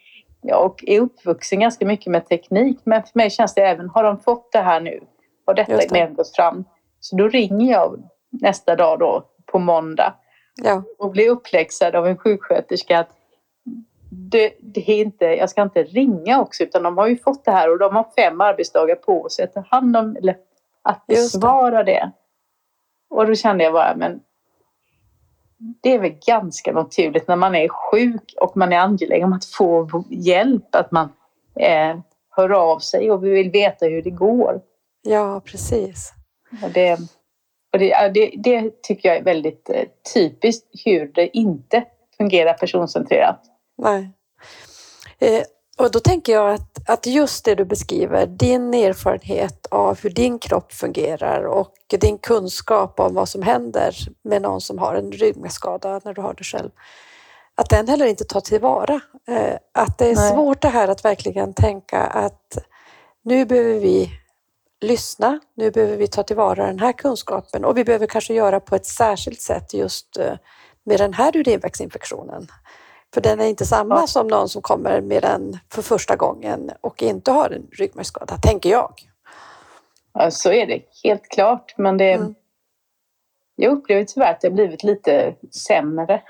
[0.42, 2.78] jag är uppvuxen ganska mycket med teknik.
[2.84, 5.00] Men för mig känns det även, har de fått det här nu?
[5.46, 5.90] Har detta det.
[5.92, 6.64] med gått fram?
[7.00, 10.14] Så då ringer jag nästa dag då på måndag
[10.62, 13.08] Ja, och blir uppläxad av en sjuksköterska att
[14.10, 17.50] det, det är inte, jag ska inte ringa också utan de har ju fått det
[17.50, 20.36] här och de har fem arbetsdagar på sig att ta hand om eller
[20.82, 21.38] att Just det.
[21.38, 22.10] besvara det.
[23.10, 24.20] Och då kände jag bara, men
[25.58, 29.44] det är väl ganska naturligt när man är sjuk och man är angelägen om att
[29.44, 31.08] få hjälp att man
[31.60, 31.98] eh,
[32.30, 34.60] hör av sig och vi vill veta hur det går.
[35.02, 36.12] ja precis.
[36.62, 36.92] Och det,
[37.72, 41.84] och det, det, det tycker jag är väldigt eh, typiskt hur det inte
[42.16, 43.40] fungerar personcentrerat.
[43.78, 44.10] Nej.
[45.18, 45.42] Eh,
[45.78, 50.38] och då tänker jag att, att just det du beskriver, din erfarenhet av hur din
[50.38, 56.00] kropp fungerar och din kunskap om vad som händer med någon som har en ryggmärgsskada
[56.04, 56.70] när du har det själv,
[57.54, 59.00] att den heller inte tar tillvara.
[59.28, 60.32] Eh, att det är Nej.
[60.32, 62.58] svårt det här att verkligen tänka att
[63.24, 64.10] nu behöver vi
[64.80, 68.76] lyssna, nu behöver vi ta tillvara den här kunskapen och vi behöver kanske göra på
[68.76, 70.34] ett särskilt sätt just eh,
[70.84, 72.48] med den här urinvägsinfektionen.
[73.16, 74.06] För den är inte samma Ja.
[74.06, 78.70] som någon som kommer med den för första gången och inte har en ryggmärgsskada, tänker
[78.70, 78.92] jag.
[80.12, 81.74] Ja, så är det helt klart.
[81.78, 82.34] Men det, Mm.
[83.56, 86.22] jag upplever tyvärr att det har blivit lite sämre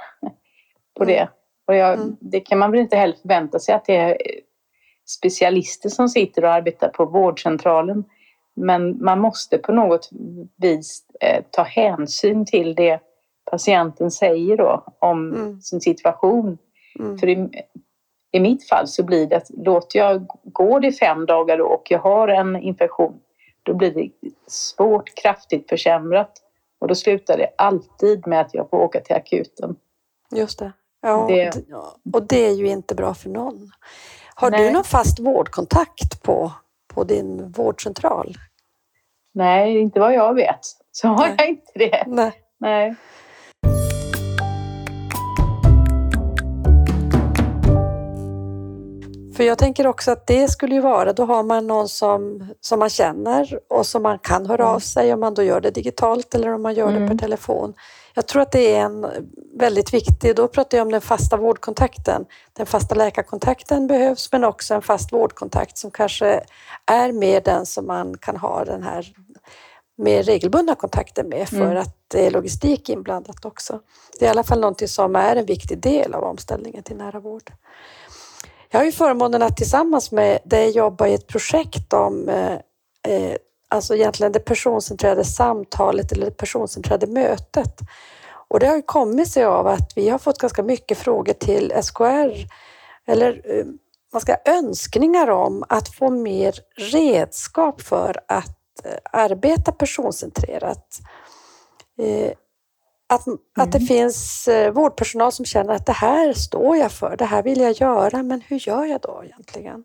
[0.97, 1.15] på Mm.
[1.15, 1.29] det.
[1.67, 2.17] Och jag, Mm.
[2.21, 4.17] det kan man väl inte heller förvänta sig att det är
[5.07, 8.05] specialister som sitter och arbetar på vårdcentralen.
[8.55, 10.11] Men man måste på något
[10.57, 13.01] vis eh, ta hänsyn till det
[13.51, 15.61] patienten säger då om Mm.
[15.61, 16.59] sin situation.
[16.99, 17.19] Mm.
[17.19, 17.49] För i,
[18.33, 21.99] i mitt fall så blir det att låter jag gå det fem dagar och jag
[21.99, 23.21] har en infektion,
[23.63, 24.11] då blir det
[24.47, 26.43] svårt kraftigt försämrat.
[26.79, 29.77] Och då slutar det alltid med att jag får åka till akuten.
[30.35, 30.73] Just det.
[31.01, 31.65] Ja, Det-
[32.15, 33.71] och det är ju inte bra för någon.
[34.35, 34.73] Har du Nej.
[34.73, 36.53] någon fast vårdkontakt på,
[36.95, 38.35] på din vårdcentral?
[39.35, 40.61] Nej, inte vad jag vet.
[40.93, 41.35] Så har Nej.
[41.39, 42.05] jag inte det.
[42.07, 42.33] Nej.
[42.59, 42.95] Nej.
[49.37, 52.79] För jag tänker också att det skulle ju vara, då har man någon som, som
[52.79, 54.75] man känner och som man kan höra Mm.
[54.75, 57.09] av sig om man då gör det digitalt eller om man gör det Mm.
[57.09, 57.75] per telefon.
[58.15, 59.07] Jag tror att det är en
[59.59, 62.25] väldigt viktig, då pratar jag om den fasta vårdkontakten.
[62.53, 66.45] Den fasta läkarkontakten behövs men också en fast vårdkontakt som kanske
[66.87, 69.07] är med den som man kan ha den här
[69.99, 71.77] mer regelbundna kontakten med för Mm.
[71.77, 73.81] att det är logistik inblandat också.
[74.19, 77.21] Det är i alla fall någonting som är en viktig del av omställningen till nära
[77.21, 77.53] vård.
[78.71, 82.53] Jag har ju förmånen att tillsammans med dig jobba i ett projekt om eh,
[83.13, 83.37] eh,
[83.69, 87.81] alltså egentligen det personcentrerade samtalet eller det personcentrerade mötet.
[88.49, 91.73] Och det har ju kommit sig av att vi har fått ganska mycket frågor till
[91.83, 92.47] SKR
[93.07, 93.67] eller eh,
[94.13, 100.99] man ska, önskningar om att få mer redskap för att eh, arbeta personcentrerat.
[103.11, 103.39] Eh, att, mm.
[103.57, 103.87] att det mm.
[103.87, 107.73] finns eh, vårdpersonal som känner att det här står jag för, det här vill jag
[107.73, 109.85] göra, men hur gör jag då egentligen?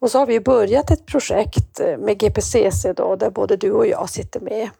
[0.00, 4.10] Och så har vi börjat ett projekt med GPCC då, där både du och jag
[4.10, 4.70] sitter med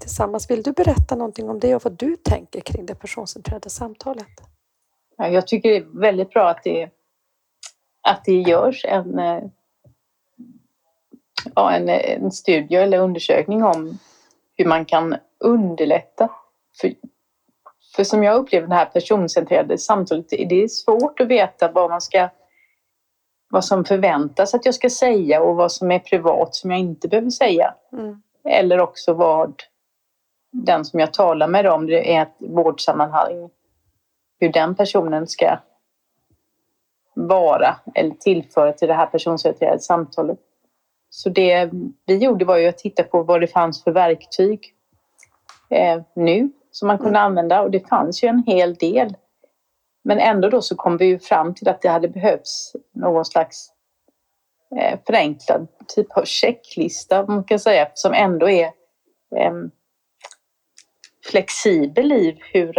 [0.00, 0.50] tillsammans.
[0.50, 4.26] Vill du berätta någonting om det och vad du tänker kring det personcentrerade samtalet?
[5.16, 6.90] Jag tycker det är väldigt bra att det,
[8.02, 9.42] att det görs en, eh,
[11.54, 13.98] ja, en, en studie eller undersökning om
[14.56, 16.28] hur man kan underlätta.
[16.80, 16.92] För,
[17.96, 22.00] för som jag upplever det här personcentrerade samtalet, det är svårt att veta vad man
[22.00, 22.28] ska
[23.48, 27.08] vad som förväntas att jag ska säga och vad som är privat som jag inte
[27.08, 27.74] behöver säga.
[27.92, 28.22] Mm.
[28.44, 29.62] Eller också vad
[30.52, 33.50] den som jag talar med om det är ett vårdsammanhang
[34.40, 35.58] hur den personen ska
[37.14, 40.38] vara eller tillföra till det här personcentrerade samtalet.
[41.10, 41.70] Så det
[42.06, 44.74] vi gjorde var ju att titta på vad det fanns för verktyg
[45.70, 47.26] eh, nu som man kunde mm.
[47.26, 49.16] använda och det fanns ju en hel del.
[50.04, 53.68] Men ändå då så kom vi ju fram till att det hade behövts någon slags
[54.76, 58.64] eh, förenklad typ av checklista, man kan säga, som ändå är
[59.36, 59.52] eh,
[61.30, 62.78] flexibel i hur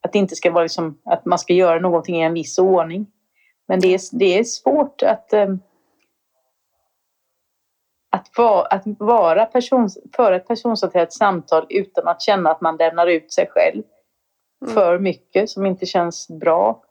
[0.00, 3.06] att det inte ska vara liksom, att man ska göra någonting i en viss ordning.
[3.68, 5.60] Men det är, det är svårt att, um,
[8.26, 13.06] att, va, att vara person, för ett personcentrerat samtal utan att känna att man lämnar
[13.06, 13.82] ut sig själv
[14.62, 14.74] mm.
[14.74, 16.82] för mycket som inte känns bra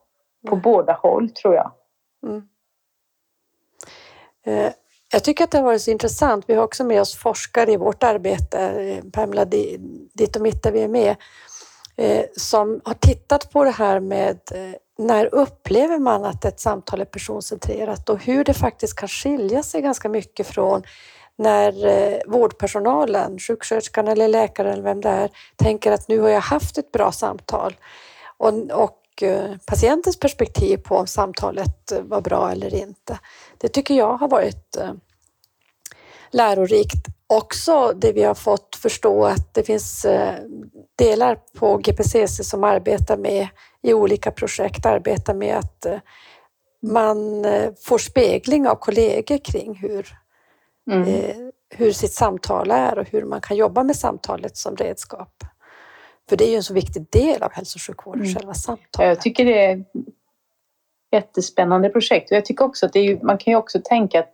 [0.48, 0.62] på mm.
[0.62, 1.72] båda håll tror jag.
[2.28, 2.48] Mm.
[4.46, 4.74] Eh,
[5.12, 6.46] jag tycker att det har varit så intressant.
[6.48, 10.72] Vi har också med oss forskare i vårt arbete, eh, Pamela, ditt och mitt där
[10.72, 11.16] vi är med.
[11.98, 17.02] Eh, som har tittat på det här med eh, när upplever man att ett samtal
[17.02, 20.84] är personcentrerat och hur det faktiskt kan skilja sig ganska mycket från
[21.38, 26.42] när eh, vårdpersonalen, sjuksköterskan eller läkaren eller vem det är, tänker att nu har jag
[26.42, 27.76] haft ett bra samtal
[28.38, 33.20] och, och eh, patientens perspektiv på om samtalet eh, var bra eller inte.
[33.58, 34.92] Det tycker jag har varit eh,
[36.32, 40.06] lärorikt också det vi har fått förstå att det finns
[40.96, 43.48] delar på GPCC som arbetar med
[43.82, 45.86] i olika projekt, arbetar med att
[46.82, 47.46] man
[47.84, 50.18] får spegling av kollegor kring hur,
[50.92, 51.52] mm.
[51.70, 55.44] hur sitt samtal är och hur man kan jobba med samtalet som redskap.
[56.30, 58.36] För det är ju en så viktig del av hälso och sjukvården, mm.
[58.36, 59.10] själva samtalet.
[59.10, 59.86] Jag tycker det är
[61.12, 64.34] jättespännande projekt och jag tycker också att ju, man kan ju också tänka att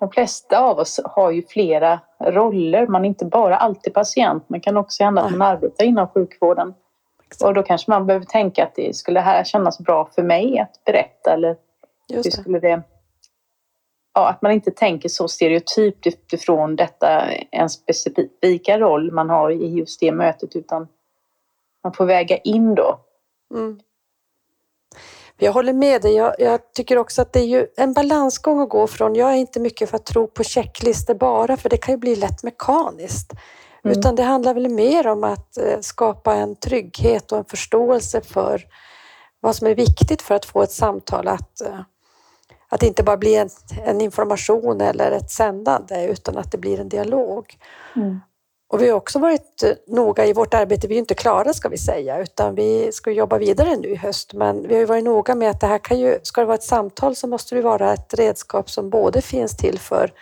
[0.00, 2.86] de flesta av oss har ju flera roller.
[2.86, 4.48] Man är inte bara alltid patient.
[4.48, 6.74] Man kan också hända att man arbetar inom sjukvården.
[7.44, 10.84] Och då kanske man behöver tänka att det skulle här kännas bra för mig att
[10.84, 11.56] berätta eller
[12.08, 12.30] Just det.
[12.30, 12.82] skulle det...
[14.14, 19.66] Ja, att man inte tänker så stereotypt utifrån detta, en specifika roll man har i
[19.66, 20.88] just det mötet utan
[21.82, 23.00] man får väga in då.
[23.54, 23.80] Mm.
[25.38, 26.14] Jag håller med dig.
[26.14, 29.36] Jag, jag, tycker också att det är ju en balansgång att gå från, jag är
[29.36, 33.32] inte mycket för att tro på checklistor bara, för det kan ju bli lätt mekaniskt.
[33.84, 33.98] Mm.
[33.98, 38.62] Utan det handlar väl mer om att eh, skapa en trygghet och en förståelse för
[39.40, 41.80] vad som är viktigt för att få ett samtal att, eh,
[42.74, 43.48] att det inte bara blir en,
[43.84, 47.58] en information eller ett sändande utan att det blir en dialog.
[47.96, 48.20] Mm.
[48.68, 51.68] Och vi har också varit eh, noga i vårt arbete, vi är inte klara ska
[51.68, 54.34] vi säga, utan vi ska jobba vidare nu i höst.
[54.34, 56.62] Men vi har varit noga med att det här kan ju, ska det vara ett
[56.62, 60.12] samtal så måste det vara ett redskap som både finns till för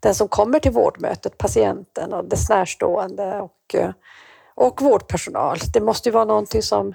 [0.00, 3.90] den som kommer till vårdmötet, patienten och dess närstående och, eh,
[4.54, 5.58] och vårdpersonal.
[5.72, 6.94] Det måste ju vara någonting som,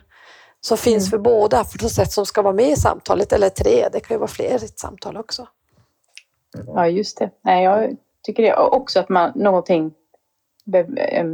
[0.62, 1.10] som finns mm.
[1.10, 4.28] för båda sätt som ska vara med i samtalet, eller tre, det kan ju vara
[4.28, 5.47] fler i ett samtal också.
[6.67, 7.30] Ja, just det.
[7.41, 9.93] Nej, jag tycker det också att man, någonting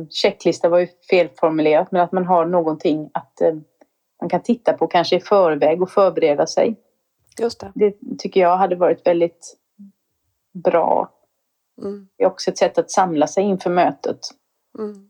[0.09, 3.41] checklista var ju felformulerat, men att man har någonting att
[4.21, 6.75] man kan titta på kanske i förväg och förbereda sig.
[7.39, 7.71] Just det.
[7.75, 9.58] det tycker jag hade varit väldigt
[10.54, 11.12] bra.
[11.81, 12.08] Mm.
[12.17, 14.19] Det är också ett sätt att samla sig inför mötet.
[14.79, 15.10] Mm.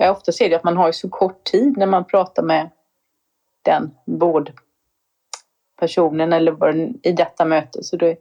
[0.00, 2.70] Jag ofta ser det att man har så kort tid när man pratar med
[3.62, 7.82] den vårdpersonen eller i detta möte.
[7.82, 8.16] Så det,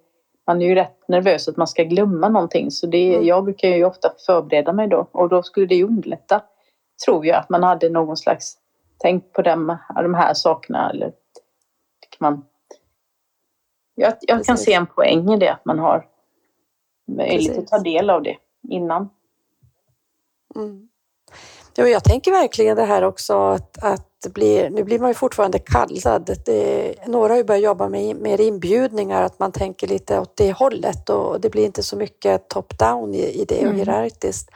[0.47, 3.27] man är ju rätt nervös att man ska glömma någonting så det, mm.
[3.27, 6.43] jag brukar ju ofta förbereda mig då och då skulle det ju underlätta
[7.05, 8.57] tror jag att man hade någon slags
[8.97, 11.13] tänk på dem, de här sakerna eller
[12.09, 12.45] kan man
[13.95, 16.07] jag, jag kan se en poäng i det att man har
[17.07, 18.37] möjlighet att ta del av det
[18.69, 19.09] innan.
[20.55, 20.88] Mm.
[21.75, 25.59] Ja, jag tänker verkligen det här också att, att blir, nu blir man ju fortfarande
[25.59, 26.37] kallad.
[26.45, 30.51] Det, några har ju börjat jobba med mer inbjudningar, att man tänker lite åt det
[30.51, 33.75] hållet och det blir inte så mycket top-down i, i det och mm.
[33.75, 34.49] hierarkiskt.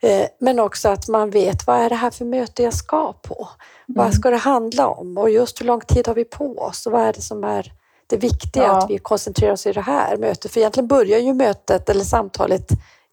[0.00, 3.48] Eh, men också att man vet vad är det här för möte jag ska på?
[3.88, 4.04] Mm.
[4.04, 5.18] Vad ska det handla om?
[5.18, 6.86] Och just hur lång tid har vi på oss?
[6.86, 7.72] Och vad är det som är
[8.06, 8.78] det viktiga ja.
[8.78, 10.52] att vi koncentrerar oss i det här mötet?
[10.52, 12.68] För egentligen börjar ju mötet eller samtalet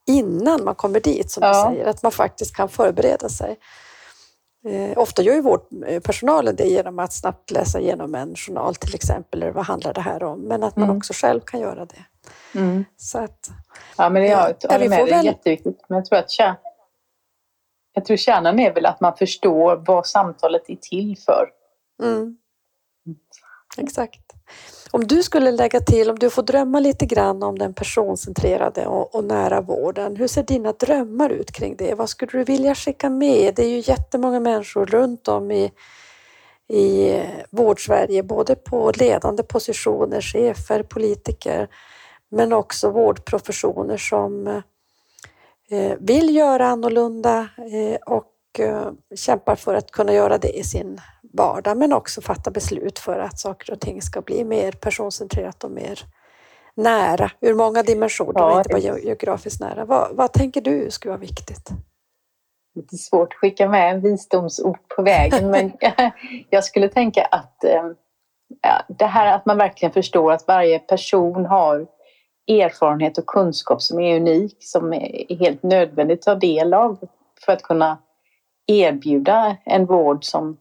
[0.05, 1.49] innan man kommer dit, som ja.
[1.49, 3.59] du säger, att man faktiskt kan förbereda sig.
[4.65, 9.43] Eh, ofta gör ju vårdpersonalen det genom att snabbt läsa igenom en journal till exempel,
[9.43, 10.39] eller vad handlar det här om?
[10.39, 10.97] Men att man mm.
[10.97, 12.05] också själv kan göra det.
[12.59, 12.85] Mm.
[12.97, 13.49] Så att,
[13.97, 15.25] ja, men jag håller med, det är väl...
[15.25, 15.85] jätteviktigt.
[15.87, 16.55] Men jag tror att kär...
[17.93, 21.49] jag tror kärnan är väl att man förstår vad samtalet är till för.
[22.03, 22.37] Mm.
[23.77, 24.21] Exakt.
[24.95, 29.15] Om du skulle lägga till, om du får drömma lite grann om den personcentrerade och,
[29.15, 31.93] och, nära vården, hur ser dina drömmar ut kring det?
[31.93, 33.55] Vad skulle du vilja skicka med?
[33.55, 35.71] Det är ju jättemånga människor runt om i,
[36.67, 41.67] i vårdsverige, både på ledande positioner, chefer, politiker,
[42.29, 44.47] men också vårdprofessioner som
[45.69, 51.01] eh, vill göra annorlunda eh, och eh, kämpar för att kunna göra det i sin
[51.37, 55.71] vardag men också fatta beslut för att saker och ting ska bli mer personcentrerat och
[55.71, 55.99] mer
[56.75, 59.85] nära ur många dimensioner, ja, inte bara geografiskt nära.
[59.85, 61.69] Vad, vad tänker du skulle vara viktigt?
[62.75, 65.71] Lite svårt att skicka med en visdomsord på vägen men
[66.49, 67.83] jag skulle tänka att eh,
[68.61, 71.87] ja, det här att man verkligen förstår att varje person har
[72.47, 76.97] erfarenhet och kunskap som är unik, som är helt nödvändigt att ta del av
[77.45, 77.97] för att kunna
[78.67, 80.57] erbjuda en vård som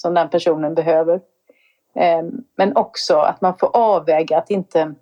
[0.00, 1.20] som den personen behöver.
[1.94, 4.94] Ehm, men också att man får avväga att inte...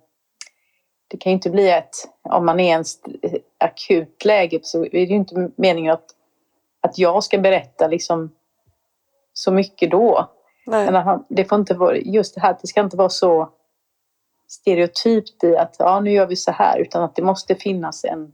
[1.07, 1.95] Det kan ju inte bli ett...
[2.21, 2.83] Om man är i en
[3.57, 6.05] akut läge så är det ju inte meningen att,
[6.81, 8.31] att jag ska berätta liksom
[9.33, 10.29] så mycket då.
[10.65, 10.91] Nej.
[10.91, 13.49] Men det får inte vara, just det här, det ska inte vara så
[14.47, 18.31] stereotypt i att ja, nu gör vi så här, utan att det måste finnas en,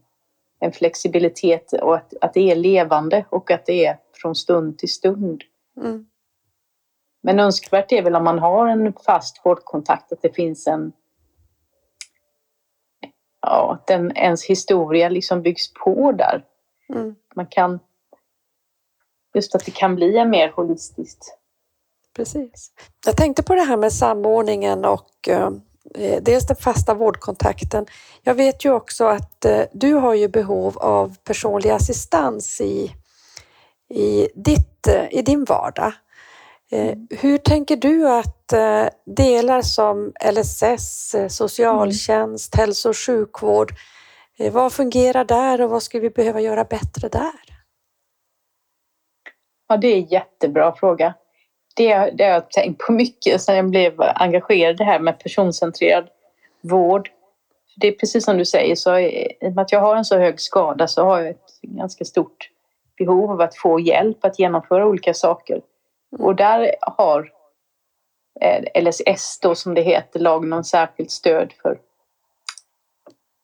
[0.59, 4.91] en flexibilitet och att, att det är levande och att det är från stund till
[4.91, 5.43] stund.
[5.77, 6.05] Mm.
[7.25, 10.91] Men önskvärt är väl om man har en fast vårdkontakt att det finns en
[13.41, 16.43] ja, att den, ens historia liksom byggs på där.
[16.89, 17.15] Mm.
[17.35, 17.79] Man kan
[19.33, 21.37] just att det kan bli mer holistiskt.
[22.15, 22.71] Precis.
[23.05, 25.51] Jag tänkte på det här med samordningen och eh,
[26.21, 27.85] dels den fasta vårdkontakten.
[28.21, 32.91] Jag vet ju också att eh, du har ju behov av personlig assistans i,
[33.89, 35.93] i, ditt, eh, i din vardag.
[36.71, 37.07] Eh, mm.
[37.09, 42.65] Hur tänker du att eh, delar som LSS, eh, socialtjänst, mm.
[42.65, 43.73] hälso och sjukvård,
[44.51, 47.55] vad fungerar där och vad skulle vi behöva göra bättre där?
[49.67, 51.13] Ja, det är en jättebra fråga.
[51.75, 55.19] Det, det har jag tänkt på mycket sedan jag blev engagerad i det här med
[55.19, 56.07] personcentrerad
[56.61, 57.09] vård.
[57.77, 60.17] Det är precis som du säger, så i och med att jag har en så
[60.17, 62.49] hög skada så har jag ett ganska stort
[62.97, 65.61] behov av att få hjälp att genomföra olika saker.
[66.19, 67.31] Och där har
[68.41, 71.79] eh, LSS då som det heter, lagen om särskilt stöd för,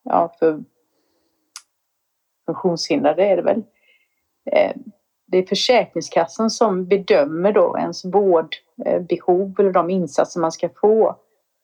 [0.04, 0.64] ja, för
[2.46, 3.64] funktionshindrade är det väl.
[4.52, 4.76] Eh,
[5.28, 11.16] det är Försäkringskassan som bedömer då ens vårdbehov eller de insatser man ska få.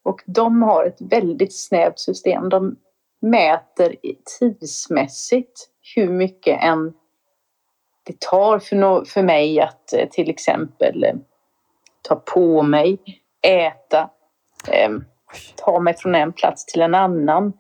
[0.04, 2.50] Och de har ett väldigt snävt system.
[2.50, 2.76] De
[3.22, 3.96] mäter
[4.40, 6.94] tidsmässigt hur mycket en
[8.08, 11.16] det tar för, no för mig att eh, till exempel eh,
[12.02, 13.00] ta på mig,
[13.42, 14.10] äta,
[14.68, 14.90] eh,
[15.56, 17.54] ta mig från en plats till en annan,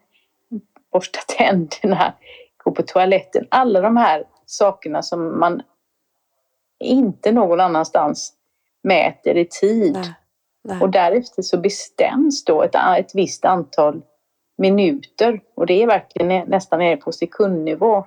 [0.91, 2.13] borsta tänderna,
[2.57, 3.47] gå på toaletten.
[3.49, 5.61] Alla de här sakerna som man
[6.79, 8.33] inte någon annanstans
[8.83, 9.93] mäter i tid.
[9.93, 10.13] Nej.
[10.63, 10.81] Nej.
[10.81, 14.01] Och därefter så bestäms då ett, ett visst antal
[14.57, 18.05] minuter och det är verkligen nästan nere på sekundnivå.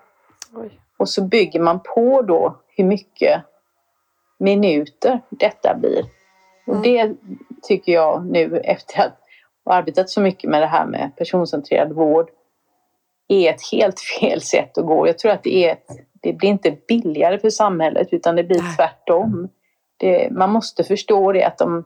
[0.55, 0.81] Oj.
[1.01, 3.43] Och så bygger man på då hur mycket
[4.39, 6.05] minuter detta blir.
[6.67, 6.83] Och mm.
[6.83, 7.17] det
[7.63, 9.19] tycker jag nu efter att
[9.65, 12.31] ha arbetat så mycket med det här med personcentrerad vård
[13.29, 15.07] är ett helt fel sätt att gå.
[15.07, 15.87] Jag tror att det, är ett,
[16.23, 19.49] det blir inte billigare för samhället utan det blir tvärtom.
[19.97, 21.85] Det, man måste förstå det att de,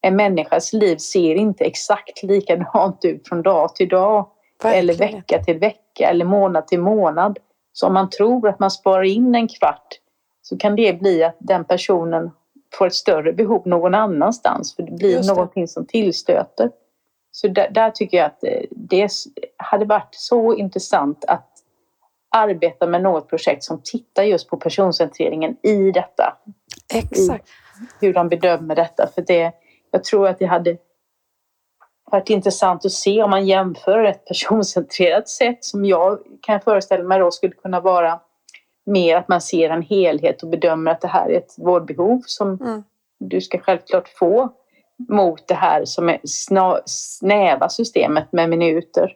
[0.00, 4.28] en människas liv ser inte exakt likadant ut från dag till dag.
[4.62, 4.84] Verkligen.
[4.84, 7.38] Eller vecka till vecka eller månad till månad.
[7.74, 9.88] Så om man tror att man sparar in en kvart
[10.42, 12.30] så kan det bli att den personen
[12.74, 15.26] får ett större behov någon annanstans för det blir det.
[15.26, 16.70] någonting som tillstöter.
[17.32, 19.10] Så där, där, tycker jag att eh, det
[19.56, 21.50] hade varit så intressant att,
[22.34, 26.36] arbeta med något projekt som tittar just på personcentreringen i detta.
[26.94, 27.48] Exakt.
[28.00, 29.08] I hur de bedömer detta.
[29.14, 29.52] För det,
[29.90, 30.76] jag tror att det hade
[32.10, 37.18] varit intressant att se om man jämför ett personcentrerat sätt som jag kan föreställa mig
[37.18, 38.20] då skulle kunna vara
[38.86, 42.58] mer att man ser en helhet och bedömer att det här är ett vårdbehov som
[42.60, 42.82] mm.
[43.18, 44.52] du ska självklart få
[45.08, 46.20] mot det här som är
[46.84, 49.12] snäva systemet med minuter.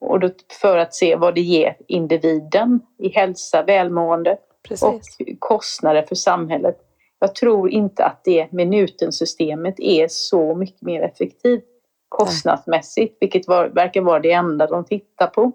[0.00, 0.30] Och då
[0.60, 4.38] för att se vad det ger individen i hälsa, välmående
[4.68, 4.82] Precis.
[4.82, 5.00] och
[5.38, 6.76] kostnader för samhället.
[7.18, 11.64] Jag tror inte att det minuten-systemet är så mycket mer effektivt
[12.10, 15.52] kostnadsmässigt, vilket var, verkar vara det enda de tittar på.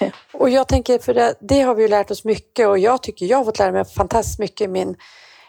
[0.32, 3.36] Och jag tänker, för det, det, har vi lärt oss mycket och jag tycker jag
[3.36, 4.96] har fått lära mig fantastiskt mycket i, min,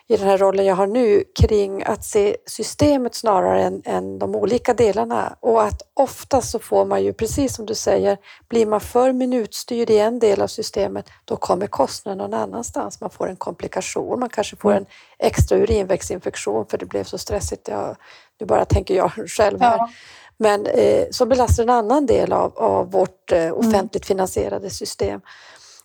[0.07, 4.35] i den här rollen jag har nu kring att se systemet snarare än, än de
[4.35, 5.35] olika delarna.
[5.39, 8.17] Och att ofta så får man ju, precis som du säger,
[8.49, 13.01] blir man för minutstyrd i en del av systemet, då kommer kostnaden någon annanstans.
[13.01, 14.83] Man får en komplikation, man kanske får mm.
[14.83, 17.67] en extra urinvägsinfektion för det blev så stressigt.
[17.67, 17.95] Jag,
[18.39, 19.77] nu bara tänker jag själv här.
[19.77, 19.89] Ja.
[20.37, 23.53] Men eh, så belastar en annan del av, av vårt eh, mm.
[23.53, 25.21] offentligt finansierade system.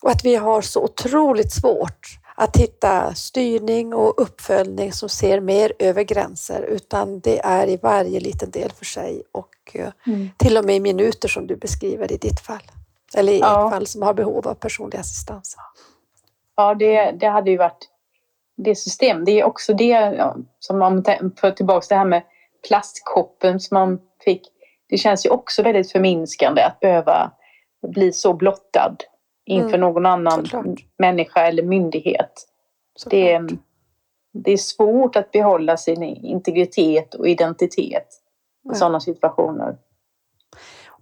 [0.02, 5.72] Och att vi har så otroligt svårt att hitta styrning och uppföljning som ser mer
[5.78, 10.30] över gränser utan det är i varje liten del för sig och eh, mm.
[10.36, 12.62] till och med i minuter som du beskriver i ditt fall.
[13.14, 13.66] Eller i ja.
[13.66, 15.56] ett fall som har behov av personlig assistans.
[16.56, 17.88] Ja, det, det hade ju varit
[18.56, 19.24] det system.
[19.24, 20.20] Det är också det
[20.58, 21.04] som man
[21.40, 22.22] för tillbaka det här med
[22.68, 24.42] plastkoppen som man fick.
[24.88, 27.32] Det känns ju också väldigt förminskande att behöva
[27.86, 28.96] bli så blottad
[29.44, 30.78] inför mm, någon annan såklart.
[30.98, 32.48] människa eller myndighet.
[33.10, 33.48] Det är,
[34.32, 38.06] det är svårt att behålla sin integritet och identitet
[38.64, 38.74] i ja.
[38.74, 39.76] sådana situationer.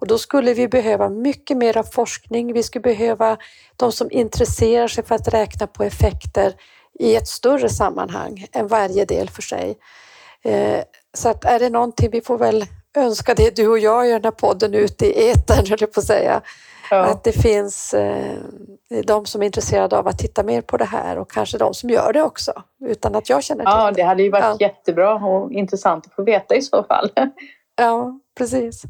[0.00, 2.52] Och då skulle vi behöva mycket mer forskning.
[2.52, 3.36] Vi skulle behöva
[3.76, 6.54] de som intresserar sig för att räkna på effekter
[6.98, 9.78] i ett större sammanhang än varje del för sig.
[10.45, 10.82] Eh,
[11.14, 12.64] så att är det någonting, vi får väl
[12.97, 16.01] önska det du och jag i den här podden ute i etern, höll jag på
[16.01, 16.41] att säga.
[16.91, 17.05] Ja.
[17.05, 18.36] Att det finns eh,
[19.05, 21.91] de som är intresserade av att titta mer på det här och kanske de som
[21.91, 22.53] gör det också,
[22.84, 24.03] utan att jag känner till ja, det.
[24.03, 24.57] hade ju varit ja.
[24.61, 27.11] jättebra och intressant att få veta i så fall.
[27.76, 28.82] Ja, precis.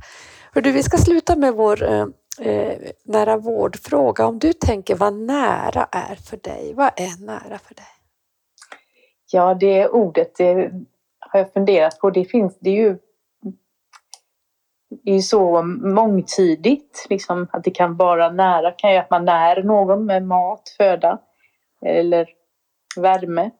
[0.52, 2.06] Hör du, vi ska sluta med vår eh,
[2.40, 4.26] eh, nära vårdfråga.
[4.26, 7.84] Om du tänker vad nära är för dig, vad är nära för dig?
[9.32, 10.70] Ja, det ordet det
[11.32, 12.10] har jag funderat på.
[12.10, 12.98] Det finns, det är ju
[14.90, 17.06] det är så mångtydigt.
[17.10, 21.18] Liksom, att det kan vara nära, kan ju att man när någon med mat, föda
[21.82, 22.28] eller
[22.96, 23.50] värme.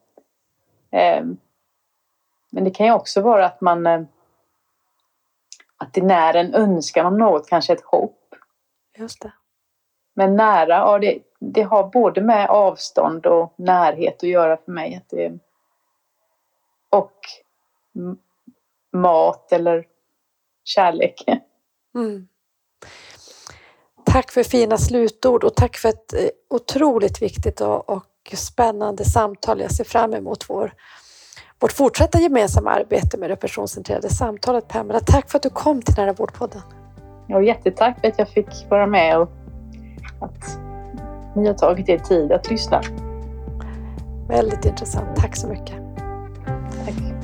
[0.90, 1.24] Eh,
[2.50, 4.02] men det kan ju också vara att man eh,
[5.76, 8.34] att det när en önskan om något, kanske ett hopp.
[8.96, 9.32] Just det.
[10.14, 14.96] Men nära, ja, det, det har både med avstånd och närhet att göra för mig.
[14.96, 15.38] Att det,
[16.90, 17.18] och
[18.92, 19.86] mat eller
[20.64, 21.24] kärlek.
[21.94, 22.28] Mm.
[24.04, 29.60] Tack för fina slutord och tack för ett eh, otroligt viktigt och, spännande samtal.
[29.60, 30.72] Jag ser fram emot vår,
[31.58, 34.68] vårt fortsatta gemensamma arbete med det personcentrerade samtalet.
[34.68, 36.62] Pamela, tack för att du kom till Nära vårdpodden.
[37.28, 39.28] Ja, jättetack för att jag fick vara med och
[40.20, 40.58] att
[41.36, 42.82] ni har tagit er tid att lyssna.
[44.28, 45.16] Väldigt intressant.
[45.16, 45.76] Tack så mycket.
[46.86, 47.19] Tack.